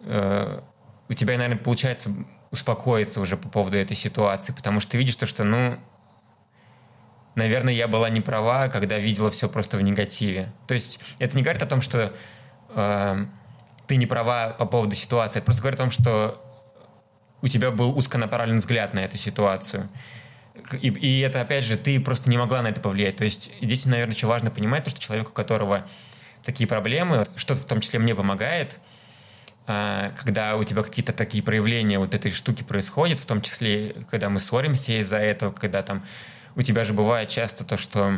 э, 0.00 0.60
у 1.08 1.12
тебя, 1.12 1.36
наверное, 1.36 1.58
получается 1.58 2.10
успокоиться 2.50 3.20
уже 3.20 3.36
по 3.36 3.48
поводу 3.48 3.76
этой 3.76 3.94
ситуации, 3.94 4.52
потому 4.52 4.80
что 4.80 4.92
ты 4.92 4.98
видишь 4.98 5.16
то, 5.16 5.26
что, 5.26 5.44
ну, 5.44 5.78
наверное, 7.34 7.74
я 7.74 7.88
была 7.88 8.08
не 8.08 8.22
права, 8.22 8.68
когда 8.68 8.98
видела 8.98 9.30
все 9.30 9.50
просто 9.50 9.76
в 9.76 9.82
негативе. 9.82 10.50
То 10.66 10.72
есть 10.72 10.98
это 11.18 11.36
не 11.36 11.42
говорит 11.42 11.62
о 11.62 11.66
том, 11.66 11.82
что 11.82 12.10
э, 12.70 13.26
ты 13.86 13.96
не 13.96 14.06
права 14.06 14.56
по 14.58 14.64
поводу 14.64 14.96
ситуации, 14.96 15.38
это 15.38 15.44
просто 15.44 15.60
говорит 15.60 15.78
о 15.78 15.84
том, 15.84 15.90
что 15.90 16.47
у 17.42 17.48
тебя 17.48 17.70
был 17.70 17.96
узконаправленный 17.96 18.58
взгляд 18.58 18.94
на 18.94 19.00
эту 19.00 19.16
ситуацию. 19.16 19.88
И, 20.80 20.88
и 20.88 21.20
это, 21.20 21.40
опять 21.40 21.64
же, 21.64 21.76
ты 21.76 22.00
просто 22.00 22.28
не 22.28 22.36
могла 22.36 22.62
на 22.62 22.68
это 22.68 22.80
повлиять. 22.80 23.16
То 23.16 23.24
есть 23.24 23.52
здесь, 23.60 23.86
наверное, 23.86 24.14
очень 24.14 24.28
важно 24.28 24.50
понимать, 24.50 24.88
что 24.88 25.00
человек, 25.00 25.30
у 25.30 25.32
которого 25.32 25.86
такие 26.44 26.66
проблемы, 26.66 27.26
что 27.36 27.54
в 27.54 27.64
том 27.64 27.80
числе 27.80 27.98
мне 27.98 28.14
помогает, 28.14 28.78
а, 29.66 30.12
когда 30.16 30.56
у 30.56 30.64
тебя 30.64 30.82
какие-то 30.82 31.12
такие 31.12 31.42
проявления 31.42 31.98
вот 31.98 32.14
этой 32.14 32.30
штуки 32.30 32.62
происходят, 32.62 33.20
в 33.20 33.26
том 33.26 33.42
числе, 33.42 33.94
когда 34.10 34.30
мы 34.30 34.40
ссоримся 34.40 35.00
из-за 35.00 35.18
этого, 35.18 35.52
когда 35.52 35.82
там 35.82 36.04
у 36.56 36.62
тебя 36.62 36.84
же 36.84 36.94
бывает 36.94 37.28
часто 37.28 37.64
то, 37.64 37.76
что 37.76 38.16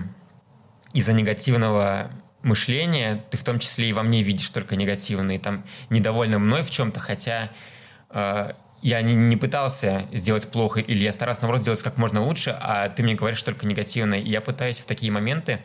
из-за 0.94 1.12
негативного 1.12 2.10
мышления 2.42 3.22
ты 3.30 3.36
в 3.36 3.44
том 3.44 3.58
числе 3.58 3.90
и 3.90 3.92
во 3.92 4.02
мне 4.02 4.22
видишь 4.22 4.48
только 4.50 4.76
негативные, 4.76 5.38
там 5.38 5.64
недовольна 5.90 6.38
мной 6.38 6.62
в 6.62 6.70
чем-то, 6.70 7.00
хотя 7.00 7.50
э, 8.10 8.52
я 8.82 9.02
не, 9.02 9.14
не 9.14 9.36
пытался 9.36 10.08
сделать 10.12 10.50
плохо, 10.50 10.80
или 10.80 11.02
я 11.02 11.12
старался, 11.12 11.42
наоборот, 11.42 11.62
сделать 11.62 11.82
как 11.82 11.96
можно 11.96 12.22
лучше, 12.22 12.56
а 12.58 12.88
ты 12.88 13.02
мне 13.02 13.14
говоришь 13.14 13.42
только 13.42 13.66
негативное. 13.66 14.20
И 14.20 14.30
я 14.30 14.40
пытаюсь 14.40 14.78
в 14.78 14.86
такие 14.86 15.12
моменты 15.12 15.60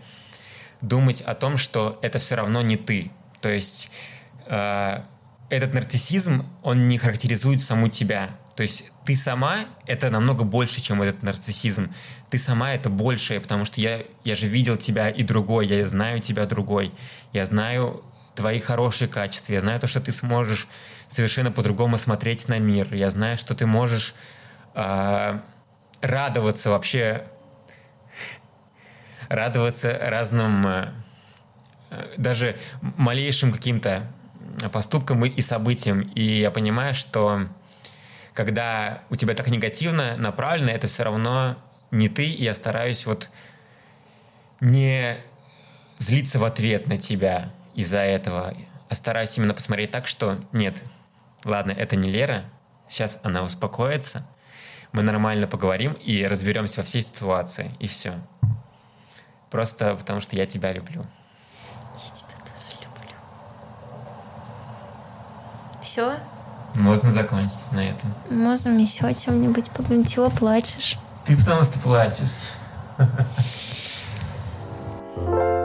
думать 0.81 1.21
о 1.21 1.33
том, 1.35 1.57
что 1.57 1.99
это 2.01 2.19
все 2.19 2.35
равно 2.35 2.61
не 2.61 2.75
ты. 2.77 3.11
То 3.41 3.49
есть 3.49 3.89
э, 4.47 5.03
этот 5.49 5.73
нарциссизм, 5.73 6.45
он 6.63 6.87
не 6.87 6.97
характеризует 6.97 7.61
саму 7.61 7.87
тебя. 7.87 8.31
То 8.55 8.63
есть 8.63 8.85
ты 9.05 9.15
сама— 9.15 9.65
это 9.85 10.09
намного 10.09 10.43
больше, 10.43 10.81
чем 10.81 11.01
этот 11.01 11.23
нарциссизм. 11.23 11.93
Ты 12.29 12.39
сама— 12.39 12.73
это 12.73 12.89
большее, 12.89 13.39
потому 13.39 13.65
что 13.65 13.81
я, 13.81 14.03
я 14.23 14.35
же 14.35 14.47
видел 14.47 14.77
тебя 14.77 15.09
и 15.09 15.23
другой, 15.23 15.67
я 15.67 15.85
знаю 15.85 16.19
тебя 16.19 16.45
другой. 16.45 16.91
Я 17.33 17.45
знаю 17.45 18.03
твои 18.35 18.59
хорошие 18.59 19.07
качества, 19.07 19.53
я 19.53 19.61
знаю 19.61 19.79
то, 19.79 19.87
что 19.87 20.01
ты 20.01 20.11
сможешь 20.11 20.67
совершенно 21.07 21.51
по-другому 21.51 21.97
смотреть 21.97 22.47
на 22.47 22.59
мир. 22.59 22.93
Я 22.93 23.09
знаю, 23.09 23.37
что 23.37 23.55
ты 23.55 23.65
можешь 23.65 24.13
э, 24.73 25.39
радоваться 26.01 26.69
вообще, 26.69 27.27
радоваться 29.29 29.97
разным, 30.01 30.67
э, 30.67 30.91
даже 32.17 32.57
малейшим 32.81 33.51
каким-то 33.51 34.03
поступкам 34.71 35.23
и 35.25 35.41
событиям. 35.41 36.01
И 36.01 36.23
я 36.39 36.51
понимаю, 36.51 36.93
что 36.93 37.47
когда 38.33 39.03
у 39.09 39.15
тебя 39.15 39.33
так 39.33 39.47
негативно 39.47 40.17
направлено, 40.17 40.71
это 40.71 40.87
все 40.87 41.03
равно 41.03 41.57
не 41.91 42.09
ты, 42.09 42.25
и 42.25 42.43
я 42.43 42.53
стараюсь 42.53 43.05
вот 43.05 43.29
не 44.59 45.17
злиться 45.97 46.39
в 46.39 46.43
ответ 46.43 46.87
на 46.87 46.97
тебя 46.97 47.51
из-за 47.75 47.99
этого, 47.99 48.53
а 48.89 48.95
стараюсь 48.95 49.37
именно 49.37 49.53
посмотреть 49.53 49.91
так, 49.91 50.07
что 50.07 50.37
нет, 50.51 50.81
ладно, 51.43 51.71
это 51.71 51.95
не 51.95 52.09
Лера, 52.09 52.45
сейчас 52.87 53.19
она 53.23 53.43
успокоится, 53.43 54.25
мы 54.91 55.03
нормально 55.03 55.47
поговорим 55.47 55.93
и 55.93 56.25
разберемся 56.25 56.79
во 56.79 56.85
всей 56.85 57.01
ситуации, 57.01 57.71
и 57.79 57.87
все. 57.87 58.13
Просто 59.51 59.95
потому 59.95 60.21
что 60.21 60.35
я 60.35 60.45
тебя 60.45 60.71
люблю. 60.71 61.01
Я 61.01 62.13
тебя 62.13 62.35
тоже 62.39 62.81
люблю. 62.81 63.15
Все? 65.81 66.15
Можно 66.75 67.11
закончить 67.11 67.71
на 67.71 67.89
этом. 67.89 68.13
Можем 68.29 68.77
еще 68.77 69.05
о 69.05 69.13
чем-нибудь 69.13 69.71
поговорить. 69.71 70.13
Чего 70.13 70.29
плачешь? 70.29 70.97
Ты 71.25 71.37
потому 71.37 71.63
что 71.63 71.79
плачешь. 71.79 72.49